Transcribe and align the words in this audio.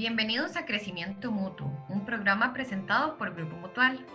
Bienvenidos 0.00 0.56
a 0.56 0.64
Crecimiento 0.64 1.30
Mutuo, 1.30 1.70
un 1.90 2.06
programa 2.06 2.54
presentado 2.54 3.18
por 3.18 3.34
Grupo 3.34 3.54
Mutual. 3.56 4.06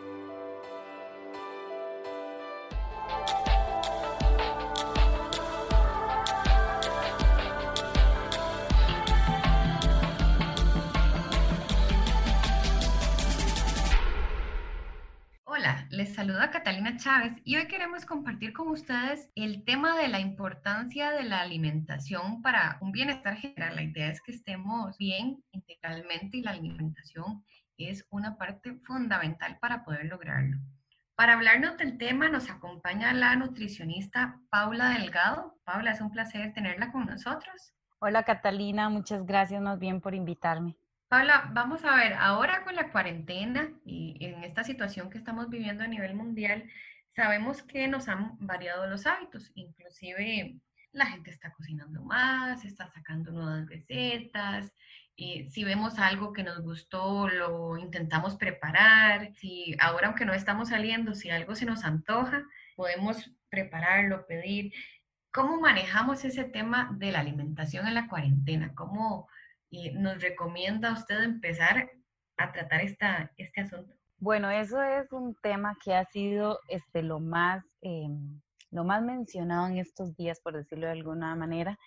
Saluda 16.16 16.50
Catalina 16.50 16.95
Chávez 16.95 17.34
y 17.43 17.57
hoy 17.57 17.68
queremos 17.68 18.05
compartir 18.05 18.54
con 18.54 18.70
ustedes 18.70 19.29
el 19.36 19.66
tema 19.66 19.98
de 19.98 20.07
la 20.07 20.21
importancia 20.21 21.11
de 21.11 21.23
la 21.23 21.41
alimentación 21.41 22.41
para 22.41 22.77
un 22.80 22.93
bienestar 22.93 23.36
general. 23.36 23.75
La 23.75 23.84
idea 23.84 24.07
es 24.07 24.21
que 24.21 24.31
estemos 24.31 24.98
bien 24.98 25.43
integralmente 25.52 26.38
y 26.38 26.41
la 26.41 26.52
alimentación 26.52 27.43
es 27.77 28.07
una 28.12 28.38
parte 28.38 28.76
fundamental 28.85 29.57
para 29.59 29.84
poder 29.84 30.05
lograrlo. 30.05 30.57
Para 31.16 31.34
hablarnos 31.34 31.76
del 31.76 31.98
tema 31.98 32.29
nos 32.29 32.49
acompaña 32.49 33.12
la 33.12 33.35
nutricionista 33.35 34.40
Paula 34.49 34.91
Delgado. 34.91 35.59
Paula, 35.66 35.91
es 35.91 35.99
un 35.99 36.12
placer 36.12 36.54
tenerla 36.54 36.93
con 36.93 37.07
nosotros. 37.07 37.73
Hola 37.99 38.23
Catalina, 38.23 38.88
muchas 38.88 39.26
gracias 39.26 39.62
más 39.62 39.79
bien 39.79 39.99
por 39.99 40.16
invitarme. 40.16 40.77
Paula, 41.08 41.50
vamos 41.54 41.84
a 41.86 41.95
ver, 41.95 42.14
ahora 42.14 42.64
con 42.64 42.76
la 42.76 42.91
cuarentena 42.91 43.72
y 43.86 44.18
en 44.26 44.44
esta 44.44 44.63
situación 44.63 45.09
que 45.09 45.18
estamos 45.18 45.50
viviendo 45.50 45.84
a 45.84 45.88
nivel 45.88 46.16
mundial, 46.16 46.70
sabemos 47.16 47.62
que 47.62 47.88
nos 47.88 48.08
han 48.08 48.38
variado 48.40 48.88
los 48.88 49.05
hábitos, 49.05 49.52
inclusive 49.55 50.60
la 50.91 51.05
gente 51.05 51.30
está 51.30 51.52
cocinando 51.52 52.02
más, 52.04 52.66
está 52.66 52.88
sacando 52.88 53.32
nuevas 53.32 53.68
recetas, 53.70 54.73
y 55.16 55.49
si 55.49 55.63
vemos 55.63 55.99
algo 55.99 56.34
que 56.34 56.44
nos 56.44 56.60
gustó, 56.62 57.30
lo 57.30 57.77
intentamos 57.77 58.35
preparar, 58.35 59.32
si 59.35 59.76
ahora 59.79 60.07
aunque 60.07 60.26
no 60.26 60.34
estamos 60.34 60.70
saliendo, 60.70 61.13
si 61.13 61.29
algo 61.29 61.55
se 61.55 61.66
nos 61.66 61.85
antoja, 61.85 62.44
podemos 62.76 63.32
prepararlo, 63.49 64.25
pedir. 64.28 64.74
¿Cómo 65.31 65.62
manejamos 65.62 66.25
ese 66.25 66.44
tema 66.46 66.90
de 66.97 67.12
la 67.12 67.19
alimentación 67.19 67.88
en 67.88 67.94
la 67.94 68.07
cuarentena? 68.07 68.74
¿Cómo 68.75 69.29
nos 69.94 70.22
recomienda 70.22 70.94
usted 70.94 71.24
empezar 71.24 71.90
a 72.38 72.52
tratar 72.52 72.81
esta, 72.81 73.31
este 73.38 73.62
asunto? 73.62 73.94
Bueno, 74.18 74.50
eso 74.50 74.81
es 74.81 75.12
un 75.12 75.35
tema 75.41 75.75
que 75.84 75.94
ha 75.94 76.06
sido 76.06 76.59
este, 76.69 77.03
lo, 77.03 77.19
más, 77.19 77.63
em, 77.81 78.41
lo 78.72 78.84
más 78.84 79.03
mencionado 79.03 79.68
en 79.68 79.78
estos 79.78 80.16
días, 80.16 80.40
por 80.41 80.53
decirlo 80.53 80.88
de 80.88 80.94
alguna 80.94 81.35
manera, 81.35 81.78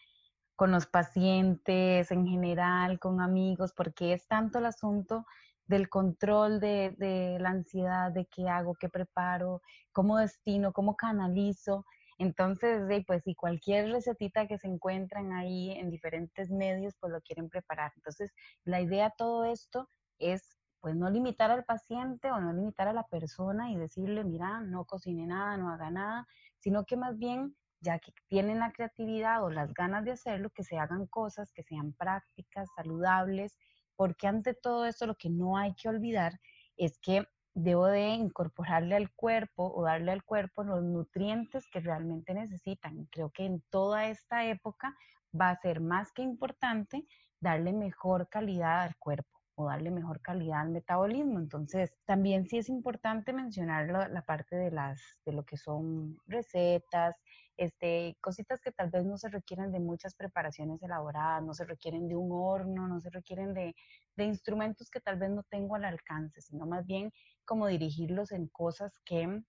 con 0.54 0.70
los 0.70 0.86
pacientes 0.86 2.10
en 2.10 2.26
general, 2.26 2.98
con 2.98 3.20
amigos, 3.20 3.72
porque 3.74 4.12
es 4.12 4.26
tanto 4.26 4.58
el 4.58 4.66
asunto 4.66 5.24
del 5.66 5.88
control 5.88 6.60
de, 6.60 6.94
de 6.98 7.38
la 7.40 7.50
ansiedad, 7.50 8.10
de 8.10 8.26
qué 8.26 8.48
hago, 8.48 8.74
qué 8.74 8.88
preparo, 8.88 9.62
cómo 9.92 10.18
destino, 10.18 10.72
cómo 10.72 10.96
canalizo, 10.96 11.84
entonces, 12.18 12.82
pues 13.06 13.22
si 13.22 13.34
cualquier 13.34 13.90
recetita 13.90 14.48
que 14.48 14.58
se 14.58 14.66
encuentran 14.66 15.32
ahí 15.32 15.70
en 15.70 15.88
diferentes 15.88 16.50
medios, 16.50 16.94
pues 17.00 17.12
lo 17.12 17.20
quieren 17.20 17.48
preparar. 17.48 17.92
Entonces, 17.94 18.32
la 18.64 18.80
idea 18.80 19.06
de 19.06 19.14
todo 19.16 19.44
esto 19.44 19.88
es 20.18 20.58
pues 20.80 20.94
no 20.96 21.10
limitar 21.10 21.50
al 21.50 21.64
paciente 21.64 22.30
o 22.30 22.40
no 22.40 22.52
limitar 22.52 22.88
a 22.88 22.92
la 22.92 23.04
persona 23.04 23.70
y 23.70 23.76
decirle, 23.76 24.24
mira, 24.24 24.60
no 24.60 24.84
cocine 24.84 25.26
nada, 25.26 25.56
no 25.56 25.70
haga 25.70 25.90
nada, 25.90 26.26
sino 26.58 26.84
que 26.84 26.96
más 26.96 27.18
bien, 27.18 27.56
ya 27.80 27.98
que 27.98 28.12
tienen 28.28 28.58
la 28.60 28.72
creatividad 28.72 29.42
o 29.44 29.50
las 29.50 29.72
ganas 29.74 30.04
de 30.04 30.12
hacerlo, 30.12 30.50
que 30.50 30.64
se 30.64 30.78
hagan 30.78 31.06
cosas 31.06 31.52
que 31.52 31.62
sean 31.62 31.92
prácticas, 31.94 32.68
saludables, 32.76 33.56
porque 33.96 34.28
ante 34.28 34.54
todo 34.54 34.86
esto 34.86 35.06
lo 35.06 35.16
que 35.16 35.30
no 35.30 35.56
hay 35.56 35.74
que 35.74 35.88
olvidar 35.88 36.38
es 36.76 36.98
que 36.98 37.26
debo 37.58 37.86
de 37.86 38.08
incorporarle 38.10 38.94
al 38.94 39.10
cuerpo 39.10 39.72
o 39.74 39.84
darle 39.84 40.12
al 40.12 40.24
cuerpo 40.24 40.62
los 40.62 40.82
nutrientes 40.82 41.66
que 41.70 41.80
realmente 41.80 42.32
necesitan. 42.32 43.06
Creo 43.10 43.30
que 43.30 43.44
en 43.44 43.62
toda 43.70 44.08
esta 44.08 44.44
época 44.44 44.96
va 45.38 45.50
a 45.50 45.60
ser 45.60 45.80
más 45.80 46.12
que 46.12 46.22
importante 46.22 47.06
darle 47.40 47.72
mejor 47.72 48.28
calidad 48.28 48.82
al 48.82 48.96
cuerpo 48.96 49.38
o 49.56 49.66
darle 49.66 49.90
mejor 49.90 50.20
calidad 50.20 50.60
al 50.60 50.70
metabolismo. 50.70 51.40
Entonces, 51.40 51.92
también 52.06 52.46
sí 52.46 52.58
es 52.58 52.68
importante 52.68 53.32
mencionar 53.32 53.88
la, 53.88 54.22
parte 54.22 54.54
de, 54.54 54.70
las, 54.70 55.00
de 55.24 55.32
lo 55.32 55.44
que 55.44 55.56
son 55.56 56.16
recetas, 56.26 57.16
este, 57.58 58.16
cositas 58.20 58.60
que 58.60 58.70
tal 58.70 58.88
vez 58.88 59.04
no 59.04 59.18
se 59.18 59.28
requieren 59.28 59.72
de 59.72 59.80
muchas 59.80 60.14
preparaciones 60.14 60.80
elaboradas, 60.80 61.42
no 61.42 61.52
se 61.54 61.64
requieren 61.64 62.08
de 62.08 62.14
un 62.14 62.30
horno, 62.32 62.86
no 62.86 63.00
se 63.00 63.10
requieren 63.10 63.52
de, 63.52 63.74
instrumentos 64.16 64.90
que 64.90 65.00
tal 65.00 65.18
vez 65.18 65.30
no 65.30 65.42
tengo 65.42 65.74
al 65.74 65.84
alcance, 65.84 66.40
sino 66.40 66.66
más 66.66 66.86
bien 66.86 67.12
como 67.44 67.66
dirigirlos 67.66 68.30
en 68.32 68.46
cosas 68.46 68.98
que, 69.04 69.42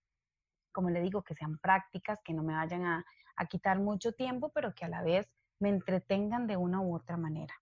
como 0.72 0.90
le 0.90 1.02
digo, 1.02 1.24
que 1.24 1.36
sean 1.36 1.60
prácticas, 1.60 2.20
que 2.24 2.34
no 2.34 2.44
me 2.44 2.54
vayan 2.54 2.84
a, 2.84 3.06
a 3.36 3.46
quitar 3.46 3.80
mucho 3.80 4.12
tiempo, 4.14 4.52
pero 4.54 4.74
que 4.74 4.86
a 4.86 4.90
la 4.90 5.04
vez 5.04 5.28
me 5.60 5.70
entretengan 5.70 6.48
de 6.48 6.58
una 6.58 6.82
u 6.82 6.96
otra 6.96 7.16
manera. 7.16 7.54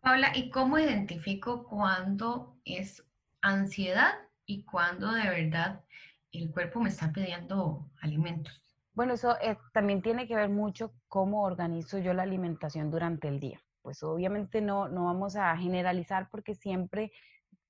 Paula, 0.00 0.32
¿y 0.34 0.50
cómo 0.50 0.78
identifico 0.78 1.66
cuándo 1.66 2.58
es 2.64 3.02
ansiedad 3.40 4.14
y 4.44 4.64
cuándo 4.64 5.12
de 5.12 5.28
verdad 5.28 5.84
el 6.30 6.50
cuerpo 6.50 6.80
me 6.80 6.90
está 6.90 7.10
pidiendo 7.10 7.90
alimentos? 8.00 8.67
Bueno, 8.98 9.14
eso 9.14 9.36
eh, 9.40 9.56
también 9.72 10.02
tiene 10.02 10.26
que 10.26 10.34
ver 10.34 10.48
mucho 10.48 10.92
cómo 11.06 11.44
organizo 11.44 11.98
yo 11.98 12.14
la 12.14 12.24
alimentación 12.24 12.90
durante 12.90 13.28
el 13.28 13.38
día. 13.38 13.60
Pues 13.80 14.02
obviamente 14.02 14.60
no, 14.60 14.88
no 14.88 15.04
vamos 15.04 15.36
a 15.36 15.56
generalizar 15.56 16.28
porque 16.32 16.56
siempre 16.56 17.12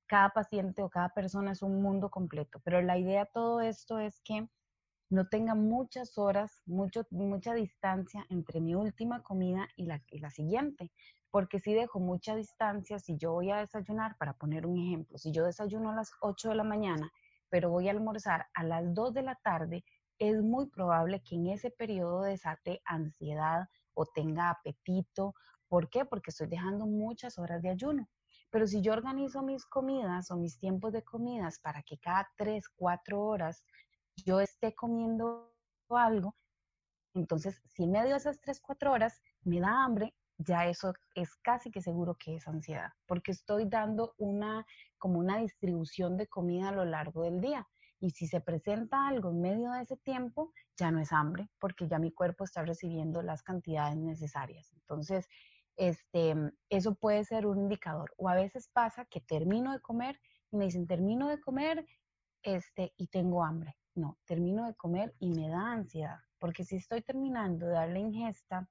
cada 0.07 0.31
paciente 0.31 0.83
o 0.83 0.89
cada 0.89 1.11
persona 1.11 1.53
es 1.53 1.61
un 1.61 1.83
mundo 1.83 2.09
completo, 2.09 2.63
pero 2.65 2.81
la 2.81 2.97
idea 2.97 3.25
de 3.25 3.31
todo 3.35 3.61
esto 3.61 3.99
es 3.99 4.23
que 4.25 4.49
no 5.11 5.29
tenga 5.29 5.55
muchas 5.55 6.17
horas, 6.17 6.63
mucho, 6.65 7.07
mucha 7.11 7.53
distancia 7.53 8.25
entre 8.31 8.63
mi 8.63 8.75
última 8.75 9.23
comida 9.23 9.69
y 9.77 9.85
la, 9.85 10.03
y 10.11 10.21
la 10.21 10.31
siguiente 10.31 10.91
porque 11.31 11.61
si 11.61 11.75
dejo 11.75 12.01
mucha 12.01 12.37
distancia, 12.37 12.99
si 12.99 13.19
yo 13.19 13.33
voy 13.33 13.51
a 13.51 13.59
desayunar, 13.59 14.17
para 14.17 14.33
poner 14.33 14.67
un 14.67 14.79
ejemplo, 14.79 15.19
si 15.19 15.31
yo 15.31 15.45
desayuno 15.45 15.91
a 15.91 15.95
las 15.95 16.11
8 16.23 16.49
de 16.49 16.55
la 16.55 16.65
mañana, 16.65 17.13
pero 17.51 17.69
voy 17.69 17.89
a 17.89 17.91
almorzar 17.91 18.47
a 18.55 18.65
las 18.65 18.95
2 18.95 19.13
de 19.13 19.23
la 19.23 19.35
tarde, 19.35 19.85
es 20.19 20.43
muy 20.43 20.67
probable 20.67 21.23
que 21.23 21.37
en 21.37 21.49
ese 21.49 21.71
periodo 21.71 22.23
desate 22.23 22.81
ansiedad 22.85 23.69
o 23.95 24.07
tenga 24.07 24.51
apetito. 24.51 25.35
¿Por 25.69 25.91
qué? 25.91 26.05
Porque 26.05 26.31
estoy 26.31 26.49
dejando 26.49 26.87
muchas 26.87 27.39
horas 27.39 27.63
de 27.63 27.71
ayuno. 27.71 28.09
Pero 28.51 28.67
si 28.67 28.81
yo 28.81 28.93
organizo 28.93 29.43
mis 29.43 29.67
comidas 29.67 30.31
o 30.31 30.37
mis 30.37 30.59
tiempos 30.59 30.93
de 30.93 31.03
comidas 31.03 31.59
para 31.61 31.83
que 31.83 31.99
cada 31.99 32.29
3, 32.37 32.65
4 32.77 33.21
horas 33.21 33.63
yo 34.25 34.41
esté 34.41 34.75
comiendo 34.75 35.55
algo, 35.91 36.35
entonces 37.15 37.61
si 37.67 37.85
en 37.85 37.93
medio 37.93 38.17
esas 38.17 38.41
3, 38.41 38.61
4 38.61 38.93
horas 38.93 39.21
me 39.43 39.61
da 39.61 39.85
hambre, 39.85 40.15
ya 40.39 40.67
eso 40.67 40.95
es 41.15 41.35
casi 41.37 41.71
que 41.71 41.83
seguro 41.83 42.15
que 42.15 42.37
es 42.37 42.47
ansiedad, 42.47 42.93
porque 43.07 43.33
estoy 43.33 43.67
dando 43.67 44.15
una 44.19 44.65
como 44.97 45.19
una 45.19 45.39
distribución 45.39 46.17
de 46.17 46.29
comida 46.29 46.69
a 46.69 46.73
lo 46.73 46.85
largo 46.85 47.25
del 47.25 47.41
día. 47.41 47.67
Y 48.01 48.11
si 48.11 48.27
se 48.27 48.41
presenta 48.41 49.09
algo 49.09 49.31
en 49.31 49.41
medio 49.41 49.73
de 49.73 49.83
ese 49.83 49.97
tiempo, 49.97 50.53
ya 50.77 50.91
no 50.91 51.01
es 51.01 51.13
hambre, 51.13 51.49
porque 51.59 51.89
ya 51.89 51.99
mi 51.99 52.13
cuerpo 52.13 52.45
está 52.45 52.63
recibiendo 52.63 53.23
las 53.23 53.43
cantidades 53.43 53.97
necesarias. 53.97 54.73
Entonces, 54.73 55.29
este, 55.77 56.35
eso 56.69 56.95
puede 56.95 57.25
ser 57.25 57.47
un 57.47 57.59
indicador. 57.59 58.13
O 58.17 58.29
a 58.29 58.35
veces 58.35 58.69
pasa 58.73 59.05
que 59.07 59.21
termino 59.21 59.73
de 59.73 59.81
comer 59.81 60.21
y 60.51 60.57
me 60.57 60.67
dicen, 60.67 60.87
termino 60.87 61.29
de 61.29 61.41
comer 61.41 61.87
este, 62.43 62.93
y 62.97 63.09
tengo 63.09 63.45
hambre. 63.45 63.77
No, 63.95 64.19
termino 64.27 64.67
de 64.67 64.75
comer 64.75 65.15
y 65.19 65.31
me 65.31 65.49
da 65.49 65.73
ansiedad, 65.73 66.19
porque 66.39 66.63
si 66.65 66.77
estoy 66.77 67.03
terminando 67.03 67.67
de 67.67 67.73
darle 67.73 67.99
ingesta 67.99 68.69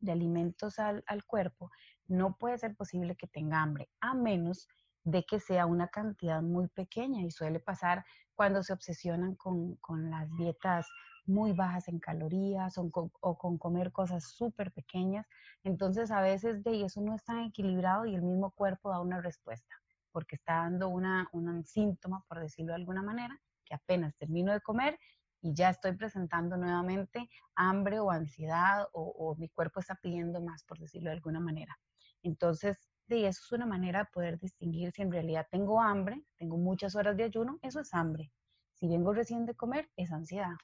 de 0.00 0.10
alimentos 0.10 0.80
al, 0.80 1.24
cuerpo, 1.26 1.70
no 2.08 2.36
puede 2.36 2.58
ser 2.58 2.74
posible 2.74 3.14
que 3.14 3.28
tenga 3.28 3.62
hambre, 3.62 3.88
a 4.00 4.14
menos 4.14 4.66
de 5.04 5.24
que 5.24 5.40
sea 5.40 5.66
una 5.66 5.88
cantidad 5.88 6.42
muy 6.42 6.68
pequeña 6.68 7.22
y 7.22 7.30
suele 7.30 7.60
pasar 7.60 8.04
cuando 8.34 8.62
se 8.62 8.72
obsesionan 8.72 9.34
con, 9.34 9.78
las 10.10 10.30
dietas 10.36 10.86
muy 11.26 11.52
bajas 11.52 11.88
en 11.88 11.98
calorías 11.98 12.78
o 12.78 12.90
con, 12.90 13.58
comer 13.58 13.92
cosas 13.92 14.24
súper 14.24 14.72
pequeñas. 14.72 15.26
Entonces 15.64 16.10
a 16.10 16.20
veces 16.20 16.62
de 16.64 16.84
eso 16.84 17.00
no 17.00 17.14
es 17.14 17.24
tan 17.24 17.40
equilibrado 17.40 18.06
y 18.06 18.14
el 18.14 18.22
mismo 18.22 18.50
cuerpo 18.52 18.90
da 18.90 19.00
una 19.00 19.20
respuesta 19.20 19.74
porque 20.12 20.36
está 20.36 20.56
dando 20.56 20.88
una, 20.88 21.26
un 21.32 21.64
síntoma, 21.64 22.22
por 22.28 22.38
decirlo 22.40 22.72
de 22.72 22.76
alguna 22.80 23.02
manera, 23.02 23.40
que 23.64 23.74
apenas 23.74 24.14
termino 24.16 24.52
de 24.52 24.60
comer 24.60 24.98
y 25.40 25.54
ya 25.54 25.70
estoy 25.70 25.92
presentando 25.96 26.56
nuevamente 26.56 27.28
hambre 27.56 27.98
o 27.98 28.10
ansiedad 28.10 28.86
o, 28.92 29.34
mi 29.38 29.48
cuerpo 29.48 29.80
está 29.80 29.96
pidiendo 29.96 30.40
más, 30.40 30.62
por 30.64 30.78
decirlo 30.78 31.10
de 31.10 31.16
alguna 31.16 31.40
manera. 31.40 31.76
Entonces, 32.22 32.78
de 33.06 33.26
eso 33.28 33.42
es 33.44 33.52
una 33.52 33.66
manera 33.66 34.00
de 34.00 34.10
poder 34.12 34.38
distinguir 34.38 34.92
si 34.92 35.02
en 35.02 35.12
realidad 35.12 35.46
tengo 35.50 35.80
hambre, 35.80 36.22
tengo 36.38 36.56
muchas 36.56 36.94
horas 36.94 37.16
de 37.16 37.24
ayuno, 37.24 37.58
eso 37.62 37.80
es 37.80 37.92
hambre. 37.94 38.30
Si 38.74 38.88
vengo 38.88 39.12
recién 39.12 39.46
de 39.46 39.54
comer, 39.54 39.90
es 39.96 40.12
ansiedad. 40.12 40.54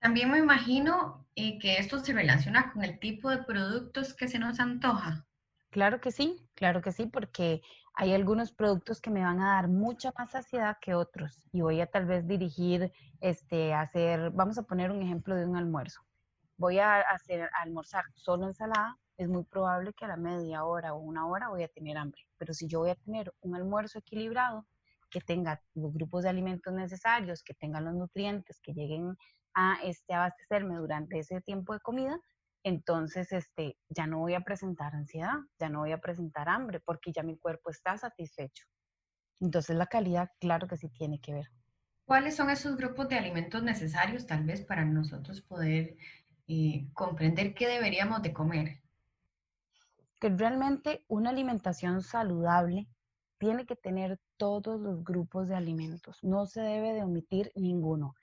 También 0.00 0.30
me 0.30 0.38
imagino 0.38 1.26
eh, 1.34 1.58
que 1.58 1.78
esto 1.78 1.98
se 1.98 2.12
relaciona 2.12 2.72
con 2.72 2.84
el 2.84 2.98
tipo 2.98 3.30
de 3.30 3.42
productos 3.42 4.14
que 4.14 4.28
se 4.28 4.38
nos 4.38 4.60
antoja. 4.60 5.26
Claro 5.70 6.00
que 6.00 6.10
sí, 6.10 6.48
claro 6.54 6.80
que 6.80 6.92
sí, 6.92 7.06
porque 7.06 7.60
hay 7.94 8.12
algunos 8.12 8.52
productos 8.52 9.00
que 9.00 9.10
me 9.10 9.22
van 9.22 9.40
a 9.40 9.54
dar 9.54 9.68
mucha 9.68 10.12
más 10.16 10.30
saciedad 10.30 10.76
que 10.80 10.94
otros 10.94 11.42
y 11.50 11.62
voy 11.62 11.80
a 11.80 11.86
tal 11.86 12.06
vez 12.06 12.26
dirigir, 12.26 12.92
este, 13.20 13.74
hacer, 13.74 14.30
vamos 14.30 14.58
a 14.58 14.62
poner 14.62 14.90
un 14.90 15.02
ejemplo 15.02 15.34
de 15.34 15.46
un 15.46 15.56
almuerzo. 15.56 16.02
Voy 16.58 16.78
a 16.78 17.00
hacer 17.00 17.48
almorzar 17.54 18.04
solo 18.14 18.46
ensalada, 18.46 18.98
es 19.16 19.28
muy 19.28 19.44
probable 19.44 19.92
que 19.94 20.04
a 20.04 20.08
la 20.08 20.16
media 20.16 20.64
hora 20.64 20.94
o 20.94 20.98
una 20.98 21.26
hora 21.26 21.48
voy 21.48 21.62
a 21.62 21.68
tener 21.68 21.96
hambre, 21.96 22.22
pero 22.38 22.52
si 22.52 22.66
yo 22.66 22.80
voy 22.80 22.90
a 22.90 22.96
tener 22.96 23.32
un 23.40 23.56
almuerzo 23.56 23.98
equilibrado, 23.98 24.66
que 25.10 25.20
tenga 25.20 25.62
los 25.74 25.92
grupos 25.94 26.24
de 26.24 26.30
alimentos 26.30 26.72
necesarios, 26.72 27.42
que 27.42 27.54
tengan 27.54 27.84
los 27.84 27.94
nutrientes, 27.94 28.60
que 28.60 28.72
lleguen 28.72 29.16
a 29.54 29.78
este, 29.84 30.14
abastecerme 30.14 30.76
durante 30.76 31.18
ese 31.18 31.40
tiempo 31.40 31.72
de 31.72 31.80
comida, 31.80 32.20
entonces 32.64 33.32
este, 33.32 33.78
ya 33.88 34.06
no 34.06 34.18
voy 34.18 34.34
a 34.34 34.40
presentar 34.40 34.94
ansiedad, 34.94 35.36
ya 35.58 35.68
no 35.68 35.80
voy 35.80 35.92
a 35.92 36.00
presentar 36.00 36.48
hambre, 36.48 36.80
porque 36.80 37.12
ya 37.12 37.22
mi 37.22 37.38
cuerpo 37.38 37.70
está 37.70 37.96
satisfecho. 37.96 38.66
Entonces 39.40 39.76
la 39.76 39.86
calidad, 39.86 40.30
claro 40.40 40.66
que 40.66 40.76
sí 40.76 40.88
tiene 40.88 41.20
que 41.20 41.32
ver. 41.32 41.46
¿Cuáles 42.04 42.36
son 42.36 42.50
esos 42.50 42.76
grupos 42.76 43.08
de 43.08 43.16
alimentos 43.16 43.62
necesarios 43.62 44.26
tal 44.26 44.44
vez 44.44 44.62
para 44.62 44.84
nosotros 44.84 45.40
poder 45.40 45.96
eh, 46.48 46.88
comprender 46.92 47.54
qué 47.54 47.68
deberíamos 47.68 48.22
de 48.22 48.32
comer? 48.32 48.80
Que 50.20 50.30
realmente 50.30 51.04
una 51.08 51.30
alimentación 51.30 52.02
saludable 52.02 52.88
tiene 53.38 53.66
que 53.66 53.76
tener 53.76 54.18
todos 54.36 54.80
los 54.80 55.04
grupos 55.04 55.48
de 55.48 55.56
alimentos, 55.56 56.18
no 56.22 56.46
se 56.46 56.60
debe 56.60 56.94
de 56.94 57.02
omitir 57.02 57.52
ninguno 57.54 58.14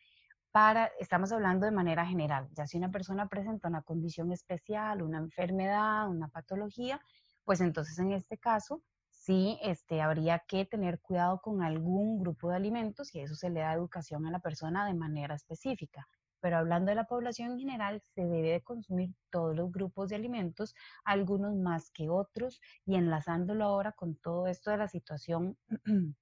para, 0.54 0.92
estamos 1.00 1.32
hablando 1.32 1.66
de 1.66 1.72
manera 1.72 2.06
general, 2.06 2.48
ya 2.52 2.68
si 2.68 2.78
una 2.78 2.92
persona 2.92 3.28
presenta 3.28 3.68
una 3.68 3.82
condición 3.82 4.32
especial, 4.32 5.02
una 5.02 5.18
enfermedad, 5.18 6.08
una 6.08 6.28
patología, 6.28 7.02
pues 7.44 7.60
entonces 7.60 7.98
en 7.98 8.12
este 8.12 8.38
caso 8.38 8.84
sí 9.10 9.58
este, 9.64 10.04
habría 10.04 10.44
que 10.48 10.66
tener 10.66 11.00
cuidado 11.00 11.42
con 11.42 11.64
algún 11.64 12.20
grupo 12.20 12.52
de 12.52 12.58
alimentos 12.58 13.16
y 13.16 13.22
eso 13.22 13.34
se 13.34 13.50
le 13.50 13.62
da 13.62 13.74
educación 13.74 14.28
a 14.28 14.32
la 14.32 14.38
persona 14.38 14.86
de 14.86 14.94
manera 14.94 15.34
específica. 15.34 16.08
Pero 16.44 16.58
hablando 16.58 16.90
de 16.90 16.96
la 16.96 17.06
población 17.06 17.54
en 17.54 17.60
general, 17.60 18.02
se 18.16 18.26
debe 18.26 18.52
de 18.52 18.62
consumir 18.62 19.16
todos 19.30 19.56
los 19.56 19.72
grupos 19.72 20.10
de 20.10 20.18
alimentos, 20.18 20.76
algunos 21.06 21.56
más 21.56 21.90
que 21.90 22.10
otros, 22.10 22.60
y 22.86 22.96
enlazándolo 22.96 23.64
ahora 23.64 23.94
con 23.94 24.18
todo 24.18 24.48
esto 24.48 24.70
de 24.70 24.76
la 24.76 24.90
situación 24.90 25.58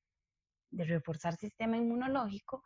de 0.69 0.83
reforzar 0.83 1.37
sistema 1.37 1.75
inmunológico, 1.75 2.63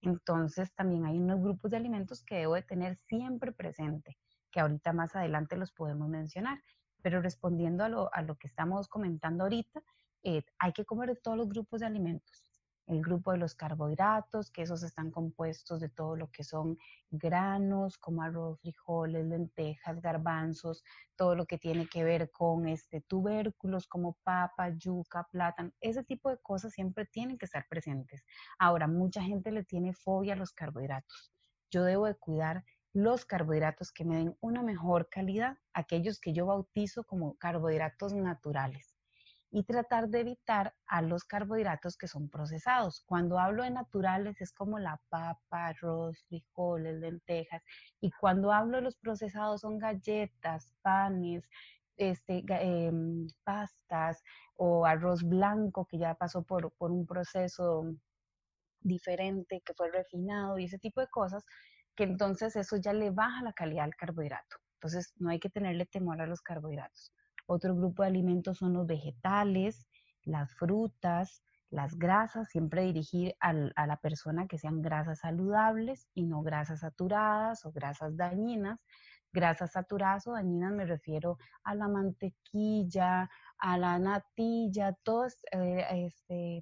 entonces 0.00 0.74
también 0.74 1.06
hay 1.06 1.16
unos 1.16 1.40
grupos 1.40 1.70
de 1.70 1.76
alimentos 1.76 2.24
que 2.24 2.38
debo 2.38 2.54
de 2.56 2.62
tener 2.62 2.96
siempre 2.96 3.52
presente, 3.52 4.18
que 4.50 4.58
ahorita 4.58 4.92
más 4.92 5.14
adelante 5.14 5.56
los 5.56 5.70
podemos 5.70 6.08
mencionar. 6.08 6.60
Pero 7.02 7.22
respondiendo 7.22 7.84
a 7.84 7.88
lo, 7.88 8.12
a 8.12 8.22
lo 8.22 8.34
que 8.34 8.48
estamos 8.48 8.88
comentando 8.88 9.44
ahorita, 9.44 9.80
eh, 10.24 10.42
hay 10.58 10.72
que 10.72 10.84
comer 10.84 11.20
todos 11.22 11.36
los 11.36 11.48
grupos 11.48 11.82
de 11.82 11.86
alimentos 11.86 12.44
el 12.86 13.02
grupo 13.02 13.32
de 13.32 13.38
los 13.38 13.54
carbohidratos, 13.54 14.50
que 14.50 14.62
esos 14.62 14.82
están 14.82 15.10
compuestos 15.10 15.80
de 15.80 15.88
todo 15.88 16.16
lo 16.16 16.30
que 16.30 16.44
son 16.44 16.78
granos, 17.10 17.98
como 17.98 18.22
arroz, 18.22 18.60
frijoles, 18.60 19.26
lentejas, 19.26 20.00
garbanzos, 20.00 20.84
todo 21.16 21.34
lo 21.34 21.46
que 21.46 21.58
tiene 21.58 21.88
que 21.88 22.04
ver 22.04 22.30
con 22.30 22.68
este, 22.68 23.00
tubérculos 23.00 23.86
como 23.88 24.16
papa, 24.22 24.70
yuca, 24.70 25.26
plátano, 25.30 25.72
ese 25.80 26.04
tipo 26.04 26.30
de 26.30 26.38
cosas 26.38 26.72
siempre 26.72 27.06
tienen 27.06 27.38
que 27.38 27.46
estar 27.46 27.66
presentes. 27.68 28.24
Ahora, 28.58 28.86
mucha 28.86 29.22
gente 29.22 29.50
le 29.50 29.64
tiene 29.64 29.92
fobia 29.92 30.34
a 30.34 30.36
los 30.36 30.52
carbohidratos. 30.52 31.32
Yo 31.70 31.82
debo 31.84 32.06
de 32.06 32.14
cuidar 32.14 32.64
los 32.92 33.26
carbohidratos 33.26 33.92
que 33.92 34.04
me 34.04 34.16
den 34.16 34.36
una 34.40 34.62
mejor 34.62 35.08
calidad, 35.10 35.58
aquellos 35.74 36.20
que 36.20 36.32
yo 36.32 36.46
bautizo 36.46 37.04
como 37.04 37.36
carbohidratos 37.36 38.14
naturales 38.14 38.95
y 39.50 39.64
tratar 39.64 40.08
de 40.08 40.20
evitar 40.20 40.74
a 40.86 41.02
los 41.02 41.24
carbohidratos 41.24 41.96
que 41.96 42.08
son 42.08 42.28
procesados. 42.28 43.02
Cuando 43.06 43.38
hablo 43.38 43.62
de 43.62 43.70
naturales 43.70 44.40
es 44.40 44.52
como 44.52 44.78
la 44.78 45.00
papa, 45.08 45.68
arroz, 45.68 46.24
frijoles, 46.28 46.96
lentejas. 46.98 47.62
Y 48.00 48.10
cuando 48.10 48.52
hablo 48.52 48.76
de 48.78 48.82
los 48.82 48.96
procesados 48.96 49.62
son 49.62 49.78
galletas, 49.78 50.72
panes, 50.82 51.48
este, 51.96 52.44
em, 52.48 53.26
pastas 53.44 54.22
o 54.56 54.84
arroz 54.86 55.22
blanco 55.22 55.86
que 55.86 55.98
ya 55.98 56.14
pasó 56.14 56.42
por, 56.42 56.72
por 56.72 56.90
un 56.90 57.06
proceso 57.06 57.84
diferente, 58.80 59.62
que 59.64 59.74
fue 59.74 59.90
refinado 59.90 60.58
y 60.58 60.64
ese 60.64 60.78
tipo 60.78 61.00
de 61.00 61.08
cosas, 61.08 61.44
que 61.96 62.04
entonces 62.04 62.56
eso 62.56 62.76
ya 62.76 62.92
le 62.92 63.10
baja 63.10 63.42
la 63.42 63.52
calidad 63.52 63.84
al 63.84 63.96
carbohidrato. 63.96 64.56
Entonces 64.74 65.14
no 65.16 65.30
hay 65.30 65.40
que 65.40 65.50
tenerle 65.50 65.86
temor 65.86 66.20
a 66.20 66.26
los 66.26 66.42
carbohidratos. 66.42 67.12
Otro 67.46 67.74
grupo 67.74 68.02
de 68.02 68.08
alimentos 68.08 68.58
son 68.58 68.72
los 68.74 68.86
vegetales, 68.86 69.86
las 70.22 70.54
frutas, 70.54 71.42
las 71.70 71.96
grasas, 71.96 72.48
siempre 72.48 72.82
dirigir 72.82 73.34
a 73.40 73.52
la 73.52 73.96
persona 73.96 74.46
que 74.46 74.58
sean 74.58 74.82
grasas 74.82 75.20
saludables 75.20 76.08
y 76.14 76.24
no 76.24 76.42
grasas 76.42 76.80
saturadas 76.80 77.64
o 77.64 77.72
grasas 77.72 78.16
dañinas. 78.16 78.80
Grasas 79.32 79.72
saturadas 79.72 80.26
o 80.26 80.32
dañinas 80.32 80.72
me 80.72 80.86
refiero 80.86 81.38
a 81.64 81.74
la 81.74 81.88
mantequilla, 81.88 83.28
a 83.58 83.78
la 83.78 83.98
natilla, 83.98 84.92
todo 85.02 85.26
eh, 85.52 86.06
este, 86.06 86.60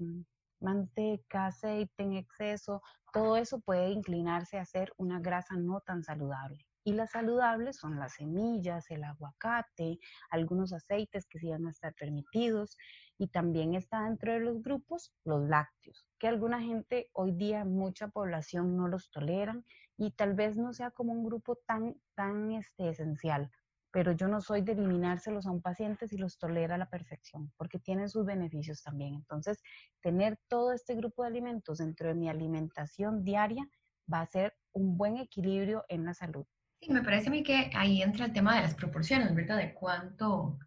manteca, 0.61 1.47
aceite 1.47 2.03
en 2.03 2.15
exceso, 2.15 2.83
todo 3.13 3.37
eso 3.37 3.61
puede 3.61 3.91
inclinarse 3.91 4.59
a 4.59 4.65
ser 4.65 4.93
una 4.97 5.21
grasa 5.21 5.55
no 5.57 5.81
tan 5.81 6.03
saludable. 6.03 6.67
Y 6.87 6.93
las 6.93 7.13
saludables 7.13 7.79
son 7.79 7.99
las 7.99 8.15
semillas, 8.15 8.91
el 8.91 9.05
aguacate, 9.05 9.99
algunos 10.29 10.75
aceites 10.75 11.27
que 11.27 11.39
sí 11.39 11.49
van 11.49 11.67
a 11.67 11.71
estar 11.71 11.95
permitidos. 11.95 12.77
Y 13.17 13.29
también 13.29 13.75
está 13.75 14.05
dentro 14.05 14.33
de 14.33 14.41
los 14.41 14.63
grupos 14.63 15.15
los 15.25 15.49
lácteos, 15.49 16.07
que 16.19 16.29
alguna 16.29 16.61
gente 16.61 17.09
hoy 17.13 17.33
día, 17.33 17.65
mucha 17.65 18.09
población 18.09 18.77
no 18.77 18.89
los 18.89 19.11
toleran 19.11 19.65
y 19.97 20.11
tal 20.11 20.35
vez 20.35 20.59
no 20.59 20.75
sea 20.75 20.91
como 20.91 21.13
un 21.13 21.25
grupo 21.25 21.57
tan, 21.67 21.95
tan 22.15 22.53
este, 22.53 22.91
esencial. 22.91 23.51
Pero 23.91 24.13
yo 24.13 24.29
no 24.29 24.41
soy 24.41 24.61
de 24.63 24.73
eliminárselos 24.73 25.47
a 25.47 25.53
un 25.53 25.63
paciente 25.63 26.09
si 26.09 26.19
los 26.19 26.37
tolera 26.37 26.75
a 26.75 26.79
la 26.79 26.91
perfección, 26.91 27.53
porque 27.57 27.79
tienen 27.79 28.11
sus 28.11 28.27
beneficios 28.27 28.83
también. 28.83 29.15
Entonces, 29.15 29.63
tener 30.03 30.37
todo 30.49 30.73
este 30.73 30.97
grupo 30.97 31.23
de 31.23 31.29
alimentos 31.29 31.79
dentro 31.79 32.09
de 32.09 32.15
mi 32.15 32.29
alimentación 32.29 33.25
diaria 33.25 33.67
va 34.13 34.21
a 34.21 34.27
ser 34.27 34.53
un 34.73 34.99
buen 34.99 35.17
equilibrio 35.17 35.85
en 35.89 36.05
la 36.05 36.13
salud. 36.13 36.45
Sí, 36.85 36.93
me 36.93 37.03
parece 37.03 37.29
a 37.29 37.31
mí 37.31 37.43
que 37.43 37.71
ahí 37.75 38.03
entra 38.03 38.27
el 38.27 38.33
tema 38.35 38.57
de 38.57 38.63
las 38.63 38.75
proporciones, 38.75 39.35
¿verdad? 39.35 39.57
De 39.57 39.73
cuánto 39.73 40.59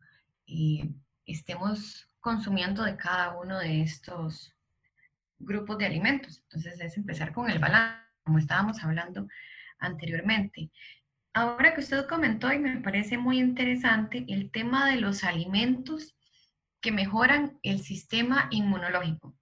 eh, 0.48 0.90
estemos 1.26 2.08
consumiendo 2.20 2.84
de 2.84 2.98
cada 2.98 3.38
uno 3.38 3.60
de 3.60 3.82
estos 3.82 4.56
grupos 5.38 5.78
de 5.78 5.86
alimentos. 5.86 6.42
Entonces 6.44 6.80
es 6.80 6.98
empezar 6.98 7.34
con 7.34 7.52
el 7.52 7.60
balance, 7.60 8.02
como 8.24 8.40
estábamos 8.40 8.84
hablando 8.84 9.28
anteriormente. 9.78 10.72
Ahora 11.34 11.76
que 11.76 11.82
usted 11.82 12.08
comentó 12.08 12.52
y 12.52 12.58
me 12.58 12.82
parece 12.82 13.20
muy 13.20 13.38
interesante 13.38 14.26
el 14.28 14.50
tema 14.50 14.90
de 14.90 15.00
los 15.00 15.24
alimentos 15.24 16.16
que 16.82 16.92
mejoran 16.92 17.60
el 17.62 17.82
sistema 17.82 18.48
inmunológico. 18.50 19.36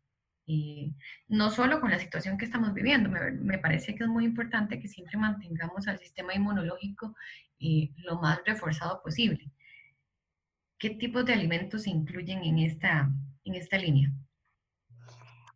Eh, 0.48 0.94
no 1.28 1.50
solo 1.50 1.82
con 1.82 1.90
la 1.90 2.00
situación 2.00 2.38
que 2.38 2.46
estamos 2.46 2.74
viviendo, 2.74 3.10
me, 3.10 3.58
parece 3.58 3.96
que 3.96 4.04
es 4.04 4.10
muy 4.10 4.26
importante 4.26 4.80
que 4.80 4.88
siempre 4.88 5.18
mantengamos 5.18 5.88
al 5.88 5.98
sistema 5.98 6.36
inmunológico 6.36 7.16
eh, 7.60 7.90
lo 7.98 8.20
más 8.20 8.40
reforzado 8.46 9.02
posible. 9.02 9.50
¿Qué 10.78 10.92
tipos 10.92 11.26
de 11.26 11.34
alimentos 11.34 11.84
se 11.84 11.90
incluyen 11.90 12.44
en 12.44 12.60
esta, 12.60 13.10
en 13.44 13.56
esta 13.56 13.78
línea? 13.78 14.12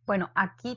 Bueno, 0.06 0.30
aquí 0.34 0.76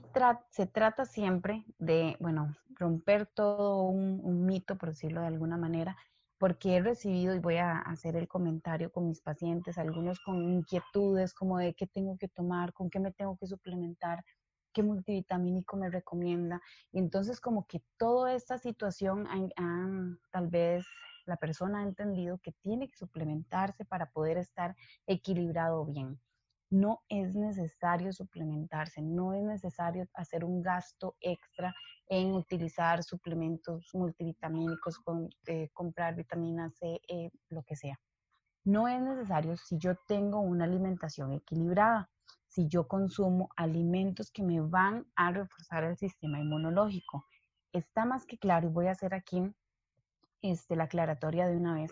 se 0.52 0.68
trata 0.68 1.06
siempre 1.06 1.64
de, 1.80 2.16
bueno, 2.20 2.56
romper 2.76 3.26
todo 3.26 3.84
un, 3.84 4.20
un, 4.24 4.46
mito, 4.46 4.78
por 4.78 4.90
decirlo 4.90 5.22
de 5.22 5.28
alguna 5.28 5.58
manera, 5.58 5.98
porque 6.44 6.76
he 6.76 6.82
recibido, 6.82 7.34
y 7.34 7.40
voy 7.40 7.56
a 7.56 7.80
hacer 7.80 8.18
el 8.18 8.28
comentario 8.28 8.92
con 8.92 9.08
mis 9.08 9.22
pacientes, 9.22 9.78
algunos 9.78 10.20
con 10.20 10.44
inquietudes 10.44 11.34
como 11.34 11.58
de 11.58 11.74
qué 11.74 11.88
tengo 11.88 12.18
que 12.18 12.28
tomar, 12.28 12.74
con 12.74 12.90
qué 12.90 13.00
me 13.00 13.14
tengo 13.14 13.38
que 13.38 13.48
suplementar, 13.48 14.26
qué 14.74 14.84
multivitamínico 14.84 15.78
me 15.78 15.90
recomienda. 15.90 16.62
Y 16.92 17.00
entonces 17.00 17.40
como 17.40 17.66
que 17.66 17.82
toda 17.98 18.34
esta 18.34 18.58
situación, 18.58 19.26
tal 20.34 20.50
vez 20.50 20.86
la 21.26 21.38
persona 21.38 21.80
ha 21.80 21.84
entendido 21.84 22.38
que 22.40 22.52
tiene 22.62 22.90
que 22.90 22.98
suplementarse 22.98 23.86
para 23.86 24.12
poder 24.12 24.38
estar 24.38 24.76
equilibrado 25.08 25.86
bien 25.86 26.20
no 26.74 27.04
es 27.08 27.36
necesario 27.36 28.12
suplementarse, 28.12 29.02
no 29.02 29.34
es 29.34 29.44
necesario 29.44 30.08
hacer 30.16 30.44
un 30.44 30.62
gasto 30.62 31.16
extra 31.20 31.74
en 32.08 32.34
utilizar 32.34 33.04
suplementos 33.04 33.90
multivitamínicos, 33.94 35.00
eh, 35.46 35.70
comprar 35.72 36.16
vitamina 36.16 36.72
C, 36.72 37.00
eh, 37.08 37.30
lo 37.50 37.62
que 37.64 37.76
sea. 37.76 38.00
No 38.66 38.88
es 38.88 39.00
necesario 39.02 39.56
si 39.56 39.78
yo 39.78 39.96
tengo 40.08 40.40
una 40.40 40.66
alimentación 40.66 41.34
equilibrada, 41.34 42.10
si 42.48 42.68
yo 42.68 42.88
consumo 42.88 43.50
alimentos 43.56 44.32
que 44.32 44.42
me 44.42 44.60
van 44.60 45.06
a 45.16 45.32
reforzar 45.32 45.84
el 45.84 45.98
sistema 45.98 46.40
inmunológico. 46.40 47.26
Está 47.72 48.06
más 48.06 48.26
que 48.26 48.38
claro 48.38 48.68
y 48.68 48.72
voy 48.72 48.88
a 48.88 48.92
hacer 48.92 49.14
aquí 49.14 49.54
este, 50.42 50.76
la 50.76 50.86
aclaratoria 50.86 51.48
de 51.48 51.56
una 51.56 51.76
vez 51.76 51.92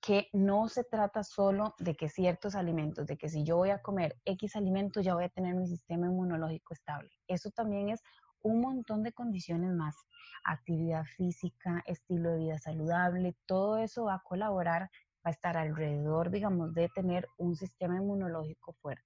que 0.00 0.28
no 0.32 0.68
se 0.68 0.84
trata 0.84 1.24
solo 1.24 1.74
de 1.78 1.94
que 1.96 2.08
ciertos 2.08 2.54
alimentos, 2.54 3.06
de 3.06 3.16
que 3.16 3.28
si 3.28 3.44
yo 3.44 3.56
voy 3.56 3.70
a 3.70 3.82
comer 3.82 4.16
X 4.24 4.56
alimentos 4.56 5.04
ya 5.04 5.14
voy 5.14 5.24
a 5.24 5.28
tener 5.28 5.54
mi 5.54 5.66
sistema 5.66 6.06
inmunológico 6.06 6.74
estable. 6.74 7.10
Eso 7.26 7.50
también 7.50 7.88
es 7.88 8.02
un 8.42 8.60
montón 8.60 9.02
de 9.02 9.12
condiciones 9.12 9.72
más. 9.72 9.96
Actividad 10.44 11.04
física, 11.04 11.82
estilo 11.86 12.30
de 12.30 12.38
vida 12.38 12.58
saludable, 12.58 13.36
todo 13.46 13.78
eso 13.78 14.04
va 14.04 14.14
a 14.14 14.22
colaborar, 14.22 14.82
va 14.82 15.30
a 15.30 15.30
estar 15.30 15.56
alrededor, 15.56 16.30
digamos, 16.30 16.72
de 16.74 16.88
tener 16.88 17.26
un 17.38 17.56
sistema 17.56 17.96
inmunológico 17.96 18.74
fuerte. 18.74 19.05